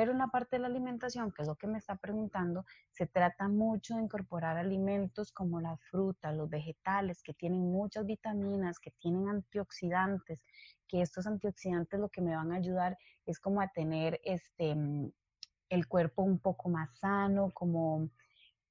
Pero 0.00 0.12
en 0.12 0.18
la 0.18 0.28
parte 0.28 0.56
de 0.56 0.60
la 0.60 0.68
alimentación, 0.68 1.30
que 1.30 1.42
es 1.42 1.48
lo 1.48 1.56
que 1.56 1.66
me 1.66 1.76
está 1.76 1.94
preguntando, 1.94 2.64
se 2.90 3.06
trata 3.06 3.48
mucho 3.48 3.96
de 3.96 4.00
incorporar 4.00 4.56
alimentos 4.56 5.30
como 5.30 5.60
la 5.60 5.76
fruta, 5.76 6.32
los 6.32 6.48
vegetales, 6.48 7.22
que 7.22 7.34
tienen 7.34 7.70
muchas 7.70 8.06
vitaminas, 8.06 8.78
que 8.78 8.92
tienen 8.92 9.28
antioxidantes, 9.28 10.42
que 10.88 11.02
estos 11.02 11.26
antioxidantes 11.26 12.00
lo 12.00 12.08
que 12.08 12.22
me 12.22 12.34
van 12.34 12.50
a 12.50 12.56
ayudar 12.56 12.96
es 13.26 13.38
como 13.38 13.60
a 13.60 13.68
tener 13.68 14.18
este, 14.24 14.74
mm, 14.74 15.12
el 15.68 15.86
cuerpo 15.86 16.22
un 16.22 16.38
poco 16.38 16.70
más 16.70 16.98
sano, 16.98 17.50
como 17.52 18.08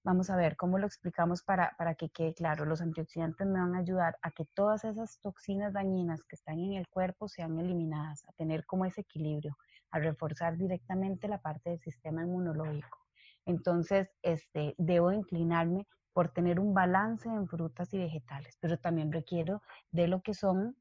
Vamos 0.02 0.30
a 0.30 0.38
ver 0.38 0.56
cómo 0.56 0.80
lo 0.80 0.88
explicamos 0.88 1.44
para, 1.44 1.76
para, 1.78 1.94
que 1.94 2.10
quede 2.10 2.34
claro. 2.34 2.66
Los 2.66 2.82
antioxidantes 2.82 3.46
me 3.46 3.60
van 3.60 3.76
a 3.76 3.80
ayudar 3.80 4.18
a 4.22 4.32
que 4.32 4.46
todas 4.46 4.86
esas 4.86 5.20
toxinas 5.20 5.74
dañinas 5.74 6.24
que 6.24 6.38
están 6.38 6.58
en 6.58 6.74
el 6.74 6.88
cuerpo 6.88 7.28
sean 7.28 7.60
eliminadas, 7.60 8.26
a 8.28 8.32
tener 8.32 8.66
como 8.66 8.86
ese 8.86 9.02
equilibrio 9.02 9.58
a 9.92 10.00
reforzar 10.00 10.58
directamente 10.58 11.28
la 11.28 11.42
parte 11.42 11.72
del 11.72 11.80
sistema 11.80 12.24
inmunológico. 12.24 12.98
Entonces, 13.46 14.10
este, 14.22 14.76
debo 14.78 15.12
inclinarme 15.12 15.88
por 16.14 16.30
tener 16.30 16.60
un 16.60 16.74
balance 16.74 17.30
en 17.30 17.48
frutas 17.48 17.94
y 17.94 17.98
vegetales, 17.98 18.58
pero 18.60 18.78
también 18.78 19.12
requiero 19.12 19.62
de 19.92 20.08
lo 20.08 20.22
que 20.22 20.34
son 20.34 20.76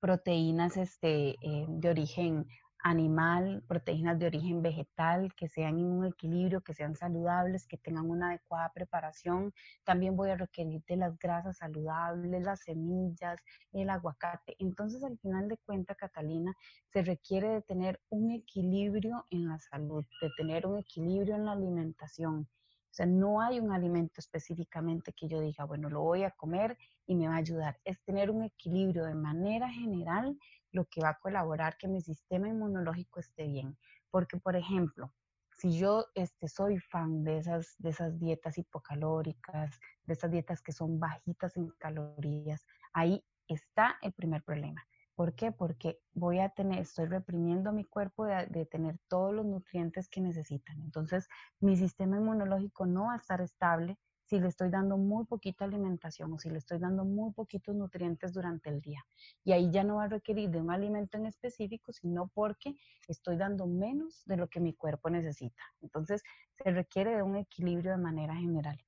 proteínas 0.00 0.76
este, 0.76 1.30
eh, 1.30 1.66
de 1.68 1.90
origen 1.90 2.46
animal, 2.82 3.62
proteínas 3.66 4.18
de 4.18 4.26
origen 4.26 4.62
vegetal, 4.62 5.34
que 5.34 5.48
sean 5.48 5.78
en 5.78 5.86
un 5.86 6.06
equilibrio, 6.06 6.60
que 6.60 6.74
sean 6.74 6.94
saludables, 6.94 7.66
que 7.66 7.76
tengan 7.76 8.08
una 8.08 8.28
adecuada 8.30 8.72
preparación. 8.72 9.52
También 9.84 10.16
voy 10.16 10.30
a 10.30 10.36
requerir 10.36 10.82
de 10.86 10.96
las 10.96 11.18
grasas 11.18 11.58
saludables, 11.58 12.42
las 12.42 12.60
semillas, 12.60 13.40
el 13.72 13.90
aguacate. 13.90 14.54
Entonces, 14.58 15.02
al 15.02 15.18
final 15.18 15.48
de 15.48 15.56
cuentas, 15.58 15.96
Catalina, 15.96 16.54
se 16.92 17.02
requiere 17.02 17.48
de 17.48 17.62
tener 17.62 18.00
un 18.10 18.30
equilibrio 18.32 19.26
en 19.30 19.48
la 19.48 19.58
salud, 19.58 20.04
de 20.20 20.30
tener 20.36 20.66
un 20.66 20.78
equilibrio 20.78 21.34
en 21.34 21.46
la 21.46 21.52
alimentación. 21.52 22.48
O 22.90 22.94
sea, 22.98 23.06
no 23.06 23.40
hay 23.40 23.60
un 23.60 23.70
alimento 23.70 24.14
específicamente 24.18 25.12
que 25.12 25.28
yo 25.28 25.40
diga, 25.40 25.64
bueno, 25.64 25.90
lo 25.90 26.00
voy 26.00 26.24
a 26.24 26.30
comer 26.30 26.76
y 27.06 27.14
me 27.14 27.28
va 27.28 27.34
a 27.34 27.38
ayudar. 27.38 27.78
Es 27.84 28.00
tener 28.02 28.30
un 28.30 28.42
equilibrio 28.42 29.04
de 29.04 29.14
manera 29.14 29.70
general 29.70 30.36
lo 30.72 30.86
que 30.86 31.00
va 31.00 31.10
a 31.10 31.18
colaborar 31.18 31.76
que 31.76 31.88
mi 31.88 32.00
sistema 32.00 32.48
inmunológico 32.48 33.20
esté 33.20 33.46
bien. 33.46 33.78
Porque, 34.10 34.38
por 34.38 34.56
ejemplo, 34.56 35.12
si 35.58 35.76
yo 35.78 36.06
este, 36.14 36.48
soy 36.48 36.78
fan 36.78 37.24
de 37.24 37.38
esas, 37.38 37.74
de 37.78 37.90
esas 37.90 38.18
dietas 38.18 38.58
hipocalóricas, 38.58 39.78
de 40.04 40.12
esas 40.12 40.30
dietas 40.30 40.62
que 40.62 40.72
son 40.72 41.00
bajitas 41.00 41.56
en 41.56 41.68
calorías, 41.78 42.64
ahí 42.92 43.24
está 43.48 43.98
el 44.02 44.12
primer 44.12 44.42
problema. 44.44 44.84
¿Por 45.16 45.34
qué? 45.34 45.50
Porque 45.50 45.98
voy 46.12 46.38
a 46.38 46.50
tener, 46.50 46.78
estoy 46.78 47.06
reprimiendo 47.06 47.72
mi 47.72 47.84
cuerpo 47.84 48.24
de, 48.24 48.46
de, 48.46 48.66
tener 48.66 49.00
todos 49.08 49.34
los 49.34 49.44
nutrientes 49.44 50.08
que 50.08 50.20
necesitan. 50.20 50.80
Entonces, 50.80 51.26
mi 51.58 51.76
sistema 51.76 52.18
inmunológico 52.18 52.86
no 52.86 53.06
va 53.06 53.14
a 53.14 53.16
estar 53.16 53.40
estable 53.40 53.98
si 54.28 54.38
le 54.38 54.48
estoy 54.48 54.68
dando 54.68 54.98
muy 54.98 55.24
poquita 55.24 55.64
alimentación 55.64 56.32
o 56.32 56.38
si 56.38 56.50
le 56.50 56.58
estoy 56.58 56.78
dando 56.78 57.04
muy 57.04 57.32
poquitos 57.32 57.74
nutrientes 57.74 58.32
durante 58.32 58.68
el 58.68 58.80
día. 58.80 59.04
Y 59.42 59.52
ahí 59.52 59.70
ya 59.70 59.84
no 59.84 59.96
va 59.96 60.04
a 60.04 60.08
requerir 60.08 60.50
de 60.50 60.60
un 60.60 60.70
alimento 60.70 61.16
en 61.16 61.26
específico, 61.26 61.92
sino 61.92 62.28
porque 62.28 62.76
estoy 63.08 63.36
dando 63.38 63.66
menos 63.66 64.22
de 64.26 64.36
lo 64.36 64.48
que 64.48 64.60
mi 64.60 64.74
cuerpo 64.74 65.08
necesita. 65.08 65.62
Entonces, 65.80 66.22
se 66.62 66.70
requiere 66.70 67.16
de 67.16 67.22
un 67.22 67.36
equilibrio 67.36 67.92
de 67.92 67.98
manera 67.98 68.34
general. 68.34 68.78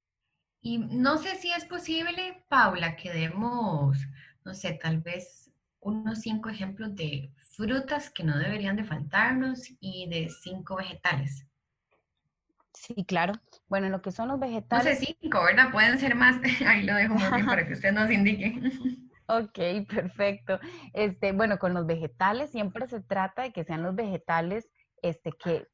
Y 0.61 0.79
no 0.79 1.17
sé 1.17 1.37
si 1.37 1.51
es 1.51 1.65
posible, 1.65 2.45
Paula, 2.51 2.97
que 2.97 3.11
demos, 3.11 3.99
no 4.45 4.53
sé, 4.53 4.75
tal 4.75 5.01
vez 5.01 5.51
unos 5.81 6.21
cinco 6.21 6.51
ejemplos 6.51 6.95
de 6.95 7.33
frutas 7.39 8.11
que 8.11 8.25
no 8.25 8.37
deberían 8.39 8.77
de 8.77 8.85
faltarnos 8.85 9.73
y 9.81 10.07
de 10.11 10.29
cinco 10.29 10.77
vegetales. 10.77 11.47
Sí, 12.81 13.05
claro. 13.05 13.35
Bueno, 13.69 13.91
lo 13.91 14.01
que 14.01 14.11
son 14.11 14.29
los 14.29 14.41
vegetales. 14.41 15.01
No 15.01 15.07
sé, 15.07 15.15
cinco, 15.21 15.45
¿verdad? 15.45 15.71
Pueden 15.71 15.99
ser 15.99 16.15
más. 16.15 16.41
Ahí 16.67 16.83
lo 16.85 16.95
dejo 16.95 17.15
muy 17.15 17.31
bien 17.31 17.45
para 17.45 17.67
que 17.67 17.73
usted 17.75 17.93
nos 17.93 18.11
indique. 18.11 18.59
Ok, 19.27 19.87
perfecto. 19.87 20.59
Este, 20.95 21.33
bueno, 21.33 21.59
con 21.59 21.75
los 21.75 21.85
vegetales 21.85 22.51
siempre 22.51 22.89
se 22.89 23.03
trata 23.03 23.43
de 23.43 23.53
que 23.53 23.65
sean 23.65 23.83
los 23.83 23.95
vegetales 23.95 24.71
este, 25.03 25.31
que 25.33 25.67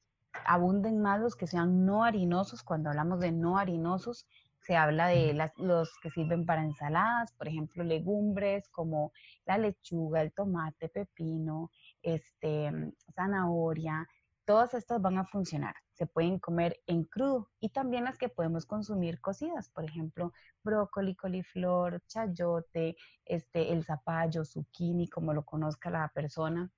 abunden 0.45 1.01
más 1.01 1.21
los 1.21 1.37
que 1.37 1.47
sean 1.47 1.87
no 1.87 2.03
harinosos. 2.03 2.65
Cuando 2.65 2.91
hablamos 2.91 3.21
de 3.21 3.31
no 3.31 3.57
harinosos, 3.57 4.27
se 4.59 4.75
habla 4.75 5.07
de 5.07 5.33
las, 5.33 5.53
los 5.59 5.97
que 6.03 6.11
sirven 6.11 6.45
para 6.45 6.65
ensaladas, 6.65 7.33
por 7.35 7.47
ejemplo, 7.47 7.85
legumbres 7.85 8.69
como 8.71 9.13
la 9.45 9.59
lechuga, 9.59 10.23
el 10.23 10.33
tomate, 10.33 10.89
pepino, 10.89 11.71
este, 12.03 12.73
zanahoria, 13.15 14.09
todas 14.45 14.75
estas 14.75 15.01
van 15.01 15.19
a 15.19 15.25
funcionar. 15.25 15.77
Se 15.97 16.07
pueden 16.07 16.39
comer 16.39 16.79
en 16.87 17.05
crudo 17.05 17.49
y 17.59 17.71
también 17.71 18.05
las 18.05 18.19
que 18.19 18.29
podemos 18.29 18.67
consumir 18.67 19.19
cocidas, 19.21 19.71
por 19.71 19.85
ejemplo, 19.85 20.33
brócoli, 20.63 21.17
coliflor, 21.17 22.03
chayote, 22.07 22.97
este, 23.25 23.73
el 23.73 23.83
zapallo, 23.83 24.45
zucchini, 24.45 25.09
como 25.09 25.33
lo 25.33 25.45
conozca 25.45 25.89
la 25.89 26.09
persona. 26.15 26.71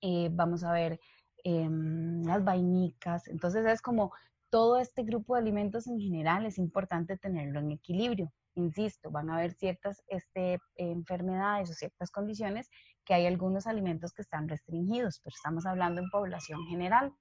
Eh, 0.00 0.28
vamos 0.32 0.62
a 0.62 0.72
ver 0.72 1.00
em, 1.42 2.22
las 2.24 2.44
vainicas. 2.44 3.26
Entonces 3.26 3.66
es 3.66 3.82
como 3.82 4.12
todo 4.50 4.78
este 4.78 5.02
grupo 5.02 5.34
de 5.34 5.40
alimentos 5.40 5.88
en 5.88 5.98
general 5.98 6.46
es 6.46 6.58
importante 6.58 7.18
tenerlo 7.18 7.58
en 7.58 7.72
equilibrio. 7.72 8.32
Insisto, 8.54 9.10
van 9.10 9.28
a 9.28 9.36
haber 9.36 9.52
ciertas 9.52 10.02
este, 10.06 10.60
enfermedades 10.76 11.70
o 11.70 11.74
ciertas 11.74 12.10
condiciones 12.10 12.70
que 13.04 13.14
hay 13.14 13.26
algunos 13.26 13.66
alimentos 13.66 14.12
que 14.12 14.22
están 14.22 14.48
restringidos, 14.48 15.20
pero 15.22 15.34
estamos 15.34 15.66
hablando 15.66 16.00
en 16.00 16.10
población 16.10 16.64
general. 16.66 17.12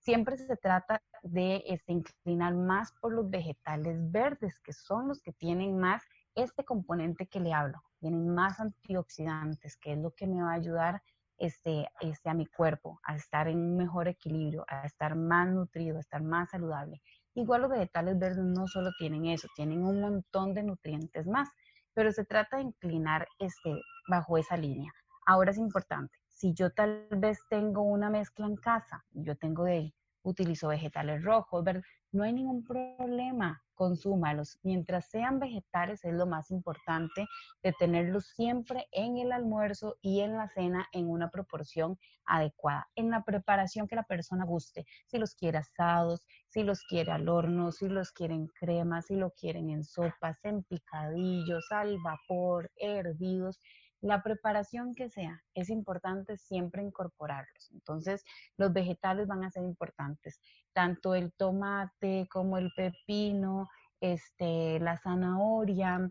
Siempre 0.00 0.38
se 0.38 0.56
trata 0.56 1.02
de 1.22 1.62
este, 1.66 1.92
inclinar 1.92 2.54
más 2.54 2.92
por 3.02 3.12
los 3.12 3.28
vegetales 3.28 3.98
verdes, 4.10 4.58
que 4.60 4.72
son 4.72 5.08
los 5.08 5.20
que 5.20 5.32
tienen 5.32 5.78
más 5.78 6.02
este 6.34 6.64
componente 6.64 7.26
que 7.26 7.38
le 7.38 7.52
hablo, 7.52 7.82
tienen 7.98 8.34
más 8.34 8.60
antioxidantes, 8.60 9.76
que 9.76 9.92
es 9.92 9.98
lo 9.98 10.12
que 10.14 10.26
me 10.26 10.42
va 10.42 10.52
a 10.52 10.54
ayudar 10.54 11.02
este, 11.36 11.86
este, 12.00 12.30
a 12.30 12.34
mi 12.34 12.46
cuerpo 12.46 12.98
a 13.02 13.14
estar 13.14 13.46
en 13.48 13.58
un 13.58 13.76
mejor 13.76 14.08
equilibrio, 14.08 14.64
a 14.68 14.86
estar 14.86 15.16
más 15.16 15.48
nutrido, 15.48 15.98
a 15.98 16.00
estar 16.00 16.22
más 16.22 16.48
saludable. 16.48 17.02
Igual 17.34 17.62
los 17.62 17.70
vegetales 17.70 18.18
verdes 18.18 18.44
no 18.44 18.66
solo 18.68 18.90
tienen 18.98 19.26
eso, 19.26 19.48
tienen 19.54 19.84
un 19.84 20.00
montón 20.00 20.54
de 20.54 20.62
nutrientes 20.62 21.26
más, 21.26 21.50
pero 21.92 22.10
se 22.10 22.24
trata 22.24 22.56
de 22.56 22.62
inclinar 22.62 23.28
este, 23.38 23.74
bajo 24.08 24.38
esa 24.38 24.56
línea. 24.56 24.92
Ahora 25.26 25.50
es 25.50 25.58
importante, 25.58 26.18
si 26.40 26.54
yo 26.54 26.70
tal 26.70 27.06
vez 27.10 27.38
tengo 27.50 27.82
una 27.82 28.08
mezcla 28.08 28.46
en 28.46 28.56
casa, 28.56 29.04
yo 29.12 29.36
tengo 29.36 29.64
de, 29.64 29.92
utilizo 30.22 30.68
vegetales 30.68 31.22
rojos, 31.22 31.62
no 32.12 32.22
hay 32.22 32.32
ningún 32.32 32.64
problema, 32.64 33.62
consúmalos. 33.74 34.58
Mientras 34.62 35.10
sean 35.10 35.38
vegetales 35.38 36.02
es 36.02 36.14
lo 36.14 36.26
más 36.26 36.50
importante 36.50 37.26
de 37.62 37.72
tenerlos 37.74 38.26
siempre 38.28 38.88
en 38.90 39.18
el 39.18 39.32
almuerzo 39.32 39.98
y 40.00 40.20
en 40.20 40.38
la 40.38 40.48
cena 40.48 40.88
en 40.92 41.10
una 41.10 41.28
proporción 41.28 41.98
adecuada, 42.24 42.88
en 42.94 43.10
la 43.10 43.22
preparación 43.22 43.86
que 43.86 43.96
la 43.96 44.04
persona 44.04 44.46
guste, 44.46 44.86
si 45.08 45.18
los 45.18 45.34
quiere 45.34 45.58
asados, 45.58 46.26
si 46.48 46.62
los 46.62 46.82
quiere 46.84 47.12
al 47.12 47.28
horno, 47.28 47.70
si 47.70 47.86
los 47.86 48.12
quieren 48.12 48.40
en 48.40 48.46
crema, 48.48 49.02
si 49.02 49.14
lo 49.14 49.30
quieren 49.32 49.68
en 49.68 49.84
sopas, 49.84 50.42
en 50.42 50.62
picadillos, 50.62 51.70
al 51.70 51.98
vapor, 52.02 52.70
hervidos, 52.76 53.60
la 54.00 54.22
preparación 54.22 54.94
que 54.94 55.10
sea, 55.10 55.42
es 55.54 55.70
importante 55.70 56.36
siempre 56.36 56.82
incorporarlos. 56.82 57.70
Entonces, 57.72 58.24
los 58.56 58.72
vegetales 58.72 59.26
van 59.26 59.44
a 59.44 59.50
ser 59.50 59.62
importantes, 59.64 60.40
tanto 60.72 61.14
el 61.14 61.32
tomate 61.32 62.26
como 62.30 62.58
el 62.58 62.70
pepino, 62.74 63.68
este, 64.00 64.80
la 64.80 64.96
zanahoria, 64.96 66.10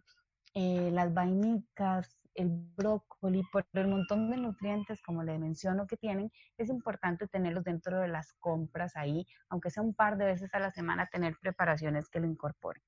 eh, 0.53 0.91
las 0.91 1.13
vainicas, 1.13 2.19
el 2.35 2.49
brócoli, 2.49 3.43
por 3.51 3.65
el 3.73 3.87
montón 3.87 4.29
de 4.29 4.37
nutrientes, 4.37 5.01
como 5.01 5.23
le 5.23 5.37
menciono, 5.39 5.87
que 5.87 5.97
tienen, 5.97 6.31
es 6.57 6.69
importante 6.69 7.27
tenerlos 7.27 7.63
dentro 7.63 7.99
de 7.99 8.07
las 8.07 8.33
compras 8.33 8.95
ahí, 8.95 9.25
aunque 9.49 9.71
sea 9.71 9.83
un 9.83 9.93
par 9.93 10.17
de 10.17 10.25
veces 10.25 10.53
a 10.53 10.59
la 10.59 10.71
semana, 10.71 11.09
tener 11.11 11.35
preparaciones 11.41 12.07
que 12.09 12.19
lo 12.19 12.27
incorporen. 12.27 12.81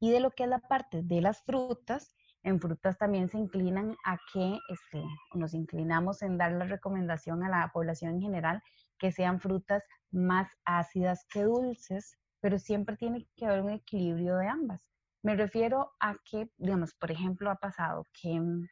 Y 0.00 0.10
de 0.10 0.20
lo 0.20 0.30
que 0.30 0.44
es 0.44 0.48
la 0.48 0.58
parte 0.58 1.02
de 1.02 1.20
las 1.20 1.42
frutas, 1.42 2.14
en 2.44 2.60
frutas 2.60 2.98
también 2.98 3.28
se 3.28 3.38
inclinan 3.38 3.96
a 4.04 4.18
que 4.32 4.58
este, 4.68 5.04
nos 5.34 5.54
inclinamos 5.54 6.22
en 6.22 6.38
dar 6.38 6.52
la 6.52 6.64
recomendación 6.64 7.44
a 7.44 7.48
la 7.48 7.70
población 7.72 8.14
en 8.14 8.22
general 8.22 8.62
que 8.98 9.12
sean 9.12 9.40
frutas 9.40 9.84
más 10.10 10.48
ácidas 10.64 11.24
que 11.30 11.42
dulces, 11.42 12.18
pero 12.40 12.58
siempre 12.58 12.96
tiene 12.96 13.26
que 13.36 13.46
haber 13.46 13.62
un 13.62 13.70
equilibrio 13.70 14.36
de 14.36 14.48
ambas. 14.48 14.86
Me 15.22 15.36
refiero 15.36 15.92
a 16.00 16.16
que, 16.24 16.50
digamos, 16.56 16.94
por 16.94 17.12
ejemplo, 17.12 17.50
ha 17.50 17.56
pasado 17.56 18.08
que 18.12 18.40
mm, 18.40 18.68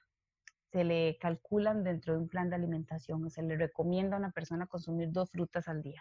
se 0.73 0.85
le 0.85 1.17
calculan 1.21 1.85
dentro 1.85 2.15
de 2.15 2.21
un 2.21 2.29
plan 2.29 2.49
de 2.49 2.57
alimentación 2.57 3.29
se 3.31 3.43
le 3.43 3.57
recomienda 3.57 4.17
a 4.17 4.21
una 4.21 4.31
persona 4.31 4.67
consumir 4.67 5.11
dos 5.11 5.31
frutas 5.31 5.69
al 5.69 5.83
día, 5.83 6.01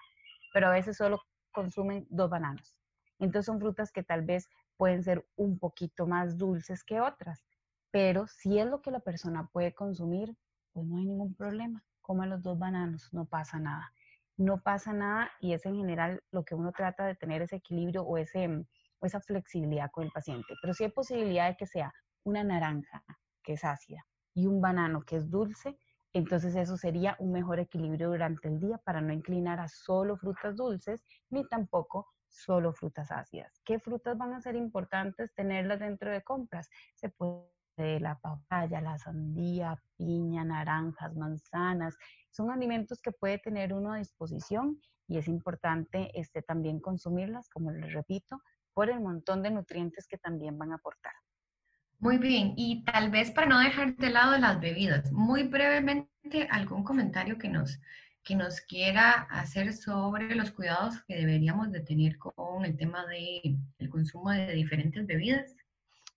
pero 0.53 0.67
a 0.67 0.71
veces 0.71 0.97
solo 0.97 1.21
consumen 1.51 2.05
dos 2.09 2.29
bananos. 2.29 2.75
Entonces 3.19 3.45
son 3.47 3.59
frutas 3.59 3.91
que 3.91 4.03
tal 4.03 4.23
vez 4.23 4.47
pueden 4.77 5.03
ser 5.03 5.25
un 5.35 5.59
poquito 5.59 6.07
más 6.07 6.37
dulces 6.37 6.83
que 6.83 7.01
otras, 7.01 7.43
pero 7.91 8.27
si 8.27 8.59
es 8.59 8.67
lo 8.67 8.81
que 8.81 8.91
la 8.91 8.99
persona 8.99 9.49
puede 9.51 9.73
consumir, 9.73 10.35
pues 10.73 10.85
no 10.85 10.97
hay 10.97 11.05
ningún 11.05 11.33
problema. 11.33 11.83
Coma 12.01 12.27
los 12.27 12.41
dos 12.41 12.57
bananos, 12.57 13.09
no 13.13 13.25
pasa 13.25 13.59
nada. 13.59 13.91
No 14.37 14.61
pasa 14.61 14.93
nada 14.93 15.29
y 15.41 15.53
es 15.53 15.65
en 15.65 15.75
general 15.75 16.21
lo 16.31 16.45
que 16.45 16.55
uno 16.55 16.71
trata 16.71 17.05
de 17.05 17.15
tener 17.15 17.41
ese 17.41 17.57
equilibrio 17.57 18.03
o, 18.03 18.17
ese, 18.17 18.47
o 18.99 19.05
esa 19.05 19.19
flexibilidad 19.19 19.91
con 19.91 20.05
el 20.05 20.11
paciente. 20.11 20.53
Pero 20.61 20.73
si 20.73 20.85
hay 20.85 20.91
posibilidad 20.91 21.49
de 21.49 21.57
que 21.57 21.65
sea 21.65 21.93
una 22.23 22.43
naranja, 22.43 23.03
que 23.43 23.53
es 23.53 23.63
ácida, 23.65 24.05
y 24.33 24.45
un 24.45 24.61
banano, 24.61 25.01
que 25.01 25.17
es 25.17 25.29
dulce, 25.29 25.77
entonces 26.13 26.55
eso 26.55 26.77
sería 26.77 27.15
un 27.19 27.31
mejor 27.31 27.59
equilibrio 27.59 28.09
durante 28.09 28.47
el 28.47 28.59
día 28.59 28.77
para 28.77 29.01
no 29.01 29.13
inclinar 29.13 29.59
a 29.59 29.67
solo 29.67 30.15
frutas 30.17 30.55
dulces 30.55 31.03
ni 31.29 31.47
tampoco 31.47 32.07
solo 32.27 32.73
frutas 32.73 33.11
ácidas. 33.11 33.59
¿Qué 33.65 33.79
frutas 33.79 34.17
van 34.17 34.33
a 34.33 34.41
ser 34.41 34.55
importantes 34.55 35.33
tenerlas 35.33 35.79
dentro 35.79 36.11
de 36.11 36.23
compras? 36.23 36.69
Se 36.95 37.09
puede 37.09 37.58
la 37.99 38.19
papaya, 38.19 38.81
la 38.81 38.97
sandía, 38.97 39.81
piña, 39.97 40.43
naranjas, 40.43 41.15
manzanas. 41.15 41.95
Son 42.31 42.51
alimentos 42.51 43.01
que 43.01 43.11
puede 43.11 43.37
tener 43.37 43.73
uno 43.73 43.93
a 43.93 43.97
disposición 43.97 44.79
y 45.07 45.17
es 45.17 45.27
importante 45.27 46.11
este, 46.13 46.41
también 46.41 46.79
consumirlas, 46.79 47.49
como 47.49 47.71
les 47.71 47.91
repito, 47.93 48.41
por 48.73 48.89
el 48.89 48.99
montón 48.99 49.41
de 49.41 49.51
nutrientes 49.51 50.07
que 50.07 50.17
también 50.17 50.57
van 50.57 50.71
a 50.71 50.75
aportar. 50.75 51.13
Muy 51.97 52.17
bien, 52.17 52.53
y 52.55 52.85
tal 52.85 53.09
vez 53.11 53.31
para 53.31 53.47
no 53.47 53.59
dejar 53.59 53.95
de 53.97 54.09
lado 54.09 54.37
las 54.37 54.59
bebidas, 54.61 55.11
muy 55.11 55.43
brevemente 55.43 56.47
algún 56.49 56.83
comentario 56.83 57.37
que 57.37 57.49
nos, 57.49 57.79
que 58.23 58.35
nos 58.35 58.61
quiera 58.61 59.27
hacer 59.29 59.73
sobre 59.73 60.33
los 60.35 60.51
cuidados 60.51 61.01
que 61.07 61.15
deberíamos 61.15 61.71
de 61.71 61.81
tener 61.81 62.17
con 62.17 62.63
el 62.63 62.77
tema 62.77 63.05
del 63.07 63.57
el 63.79 63.89
consumo 63.89 64.31
de 64.31 64.53
diferentes 64.53 65.05
bebidas. 65.05 65.55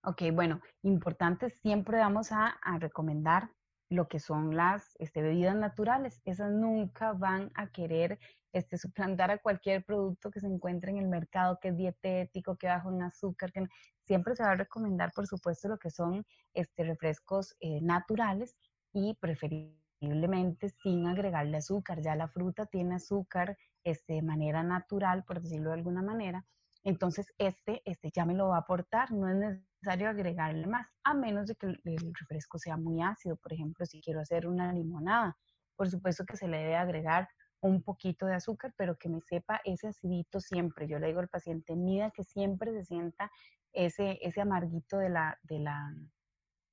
Ok, 0.04 0.22
bueno, 0.32 0.60
importante, 0.82 1.48
siempre 1.50 1.98
vamos 1.98 2.32
a, 2.32 2.46
a 2.46 2.78
recomendar 2.78 3.50
lo 3.88 4.08
que 4.08 4.18
son 4.18 4.56
las 4.56 4.96
este, 4.98 5.22
bebidas 5.22 5.54
naturales. 5.54 6.20
Esas 6.24 6.50
nunca 6.50 7.12
van 7.12 7.52
a 7.54 7.68
querer 7.68 8.18
este, 8.52 8.78
suplantar 8.78 9.30
a 9.30 9.38
cualquier 9.38 9.84
producto 9.84 10.30
que 10.30 10.40
se 10.40 10.46
encuentre 10.46 10.90
en 10.90 10.98
el 10.98 11.08
mercado, 11.08 11.58
que 11.60 11.68
es 11.68 11.76
dietético, 11.76 12.56
que 12.56 12.66
bajo 12.66 12.90
en 12.90 13.02
azúcar, 13.02 13.52
que 13.52 13.66
siempre 14.04 14.34
se 14.34 14.42
va 14.42 14.50
a 14.50 14.56
recomendar, 14.56 15.12
por 15.14 15.26
supuesto, 15.26 15.68
lo 15.68 15.78
que 15.78 15.90
son 15.90 16.24
este, 16.52 16.84
refrescos 16.84 17.54
eh, 17.60 17.80
naturales 17.80 18.56
y 18.92 19.14
preferiblemente 19.20 20.70
sin 20.82 21.06
agregarle 21.06 21.58
azúcar. 21.58 22.00
Ya 22.02 22.16
la 22.16 22.28
fruta 22.28 22.66
tiene 22.66 22.96
azúcar 22.96 23.56
este, 23.84 24.14
de 24.14 24.22
manera 24.22 24.62
natural, 24.62 25.22
por 25.24 25.40
decirlo 25.40 25.70
de 25.70 25.76
alguna 25.76 26.02
manera. 26.02 26.44
Entonces, 26.82 27.32
este, 27.38 27.82
este 27.84 28.10
ya 28.12 28.24
me 28.24 28.34
lo 28.34 28.48
va 28.48 28.56
a 28.56 28.60
aportar, 28.60 29.12
no 29.12 29.28
es 29.28 29.62
necesario 29.82 30.08
agregarle 30.08 30.66
más, 30.66 30.86
a 31.02 31.14
menos 31.14 31.46
de 31.48 31.56
que 31.56 31.66
el 31.66 32.14
refresco 32.14 32.58
sea 32.58 32.76
muy 32.76 33.02
ácido. 33.02 33.36
Por 33.36 33.52
ejemplo, 33.52 33.84
si 33.84 34.00
quiero 34.00 34.20
hacer 34.20 34.46
una 34.46 34.72
limonada, 34.72 35.36
por 35.76 35.90
supuesto 35.90 36.24
que 36.24 36.36
se 36.36 36.46
le 36.46 36.58
debe 36.58 36.76
agregar 36.76 37.28
un 37.60 37.82
poquito 37.82 38.26
de 38.26 38.34
azúcar, 38.34 38.72
pero 38.76 38.96
que 38.96 39.08
me 39.08 39.20
sepa 39.20 39.60
ese 39.64 39.88
acidito 39.88 40.40
siempre. 40.40 40.88
Yo 40.88 40.98
le 40.98 41.08
digo 41.08 41.20
al 41.20 41.28
paciente, 41.28 41.74
mida 41.76 42.10
que 42.10 42.24
siempre 42.24 42.72
se 42.72 42.84
sienta 42.84 43.30
ese, 43.72 44.18
ese 44.22 44.40
amarguito 44.40 44.98
de 44.98 45.10
la, 45.10 45.38
de 45.42 45.58
la, 45.58 45.94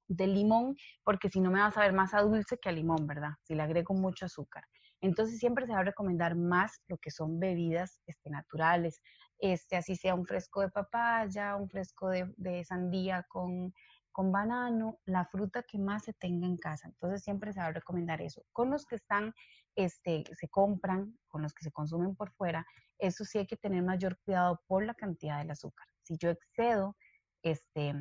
del 0.08 0.34
limón, 0.34 0.76
porque 1.04 1.30
si 1.30 1.40
no 1.40 1.52
me 1.52 1.60
va 1.60 1.68
a 1.68 1.72
saber 1.72 1.94
más 1.94 2.14
a 2.14 2.22
dulce 2.22 2.58
que 2.58 2.70
a 2.70 2.72
limón, 2.72 3.08
¿verdad? 3.08 3.34
Si 3.44 3.56
le 3.56 3.64
agrego 3.64 3.94
mucho 3.94 4.26
azúcar. 4.26 4.64
Entonces 5.02 5.40
siempre 5.40 5.66
se 5.66 5.74
va 5.74 5.80
a 5.80 5.84
recomendar 5.84 6.36
más 6.36 6.82
lo 6.88 6.98
que 6.98 7.12
son 7.12 7.40
bebidas 7.40 8.02
este, 8.06 8.30
naturales, 8.30 9.02
este, 9.40 9.78
así 9.78 9.96
sea 9.96 10.16
un 10.16 10.26
fresco 10.26 10.62
de 10.62 10.70
papaya, 10.70 11.56
un 11.56 11.70
fresco 11.70 12.10
de, 12.10 12.34
de 12.38 12.64
sandía 12.64 13.26
con, 13.30 13.74
con 14.12 14.32
banano, 14.32 15.00
la 15.06 15.26
fruta 15.26 15.64
que 15.64 15.80
más 15.80 16.04
se 16.04 16.14
tenga 16.14 16.46
en 16.46 16.58
casa. 16.58 16.88
Entonces 16.88 17.24
siempre 17.24 17.54
se 17.54 17.60
va 17.60 17.68
a 17.68 17.72
recomendar 17.72 18.22
eso. 18.22 18.44
Con 18.52 18.70
los 18.70 18.86
que 18.86 18.96
están 18.96 19.34
este, 19.76 20.24
se 20.36 20.50
compran, 20.50 21.18
con 21.28 21.42
los 21.42 21.54
que 21.54 21.64
se 21.64 21.72
consumen 21.72 22.16
por 22.16 22.32
fuera, 22.32 22.66
eso 22.98 23.24
sí 23.24 23.38
hay 23.38 23.48
que 23.48 23.56
tener 23.56 23.82
mayor 23.82 24.20
cuidado 24.26 24.62
por 24.68 24.84
la 24.84 24.94
cantidad 24.94 25.38
del 25.40 25.52
azúcar. 25.52 25.88
Si 26.04 26.18
yo 26.18 26.30
excedo 26.30 26.98
este, 27.44 27.94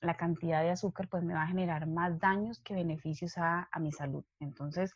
la 0.00 0.16
cantidad 0.16 0.62
de 0.62 0.70
azúcar, 0.70 1.08
pues 1.08 1.22
me 1.22 1.34
va 1.34 1.42
a 1.42 1.48
generar 1.48 1.86
más 1.86 2.18
daños 2.18 2.60
que 2.60 2.74
beneficios 2.74 3.34
a, 3.36 3.68
mi 3.80 3.92
salud. 3.92 4.24
Entonces, 4.40 4.94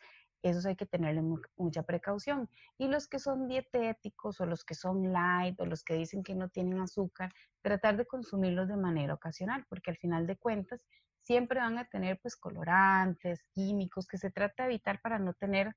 eso 0.49 0.67
hay 0.67 0.75
que 0.75 0.85
tenerle 0.85 1.21
mucha 1.55 1.83
precaución. 1.83 2.49
Y 2.77 2.87
los 2.87 3.07
que 3.07 3.19
son 3.19 3.47
dietéticos 3.47 4.41
o 4.41 4.45
los 4.45 4.63
que 4.63 4.75
son 4.75 5.13
light 5.13 5.59
o 5.59 5.65
los 5.65 5.83
que 5.83 5.95
dicen 5.95 6.21
que 6.21 6.35
no 6.35 6.49
tienen 6.49 6.79
azúcar, 6.81 7.33
tratar 7.61 7.95
de 7.97 8.05
consumirlos 8.05 8.67
de 8.67 8.75
manera 8.75 9.13
ocasional, 9.13 9.65
porque 9.69 9.91
al 9.91 9.97
final 9.97 10.27
de 10.27 10.37
cuentas 10.37 10.85
siempre 11.21 11.59
van 11.59 11.77
a 11.77 11.85
tener 11.85 12.19
pues 12.21 12.35
colorantes, 12.35 13.43
químicos, 13.53 14.05
que 14.05 14.17
se 14.17 14.31
trata 14.31 14.63
de 14.63 14.69
evitar 14.71 14.99
para 15.01 15.17
no 15.17 15.33
tener 15.33 15.75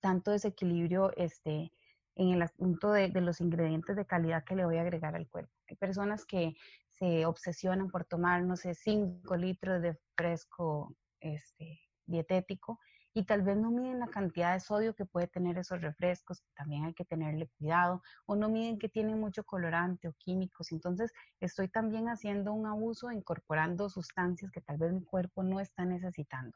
tanto 0.00 0.30
desequilibrio 0.30 1.14
este, 1.16 1.70
en 2.14 2.30
el 2.30 2.42
asunto 2.42 2.92
de, 2.92 3.08
los 3.08 3.42
ingredientes 3.42 3.94
de 3.94 4.06
calidad 4.06 4.44
que 4.44 4.56
le 4.56 4.64
voy 4.64 4.78
a 4.78 4.82
agregar 4.82 5.14
al 5.14 5.28
cuerpo. 5.28 5.52
Hay 5.68 5.76
personas 5.76 6.24
que 6.24 6.54
se 6.88 7.26
obsesionan 7.26 7.90
por 7.90 8.06
tomar, 8.06 8.42
no 8.42 8.56
sé, 8.56 8.74
5 8.74 9.36
litros 9.36 9.82
de 9.82 9.98
fresco 10.16 10.96
este, 11.20 11.80
dietético 12.06 12.80
y 13.16 13.24
tal 13.24 13.40
vez 13.40 13.56
no 13.56 13.70
miden 13.70 13.98
la 13.98 14.08
cantidad 14.08 14.52
de 14.52 14.60
sodio 14.60 14.94
que 14.94 15.06
puede 15.06 15.26
tener 15.26 15.56
esos 15.56 15.80
refrescos, 15.80 16.44
también 16.54 16.84
hay 16.84 16.92
que 16.92 17.06
tenerle 17.06 17.48
cuidado, 17.56 18.02
o 18.26 18.36
no 18.36 18.50
miden 18.50 18.78
que 18.78 18.90
tienen 18.90 19.18
mucho 19.18 19.42
colorante 19.42 20.06
o 20.06 20.12
químicos. 20.18 20.70
Entonces, 20.70 21.14
estoy 21.40 21.68
también 21.68 22.10
haciendo 22.10 22.52
un 22.52 22.66
abuso, 22.66 23.10
incorporando 23.10 23.88
sustancias 23.88 24.50
que 24.50 24.60
tal 24.60 24.76
vez 24.76 24.92
mi 24.92 25.02
cuerpo 25.02 25.42
no 25.42 25.60
está 25.60 25.86
necesitando 25.86 26.54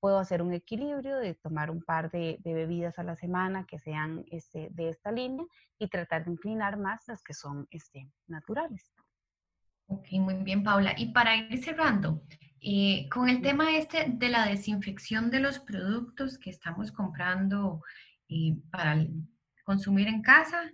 puedo 0.00 0.18
hacer 0.18 0.40
un 0.40 0.54
equilibrio 0.54 1.18
de 1.18 1.34
tomar 1.34 1.70
un 1.70 1.82
par 1.82 2.10
de, 2.10 2.40
bebidas 2.42 2.98
a 2.98 3.02
la 3.02 3.16
semana 3.16 3.66
que 3.66 3.78
sean 3.78 4.24
este, 4.30 4.70
de 4.70 4.88
esta 4.88 5.12
línea 5.12 5.44
y 5.78 5.88
tratar 5.88 6.24
de 6.24 6.30
inclinar 6.30 6.78
más 6.78 7.06
las 7.08 7.22
que 7.22 7.34
son 7.34 7.68
este, 7.70 8.08
naturales. 8.26 8.90
Ok, 9.88 10.06
muy 10.12 10.36
bien, 10.36 10.64
Paula. 10.64 10.94
Y 10.96 11.12
para 11.12 11.36
ir 11.36 11.62
cerrando, 11.62 12.22
eh, 12.62 13.08
con 13.08 13.28
el 13.28 13.42
tema 13.42 13.76
este 13.76 14.06
de 14.08 14.28
la 14.28 14.46
desinfección 14.46 15.30
de 15.30 15.40
los 15.40 15.58
productos 15.58 16.38
que 16.38 16.50
estamos 16.50 16.92
comprando 16.92 17.82
eh, 18.28 18.56
para 18.70 18.96
consumir 19.64 20.08
en 20.08 20.22
casa, 20.22 20.70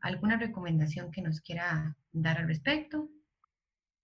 ¿alguna 0.00 0.36
recomendación 0.36 1.10
que 1.10 1.22
nos 1.22 1.40
quiera 1.40 1.96
dar 2.12 2.38
al 2.38 2.48
respecto? 2.48 3.08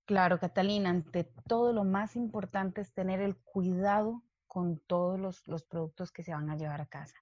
Claro, 0.07 0.38
Catalina, 0.38 0.90
ante 0.90 1.25
todo 1.49 1.73
lo 1.73 1.85
más 1.85 2.14
importante 2.14 2.83
es 2.83 2.92
tener 2.92 3.20
el 3.20 3.37
cuidado 3.37 4.23
con 4.47 4.79
todos 4.79 5.18
los, 5.18 5.64
productos 5.64 6.12
que 6.12 6.23
se 6.23 6.33
van 6.33 6.51
a 6.51 6.57
llevar 6.57 6.81
a 6.81 6.87
casa. 6.87 7.16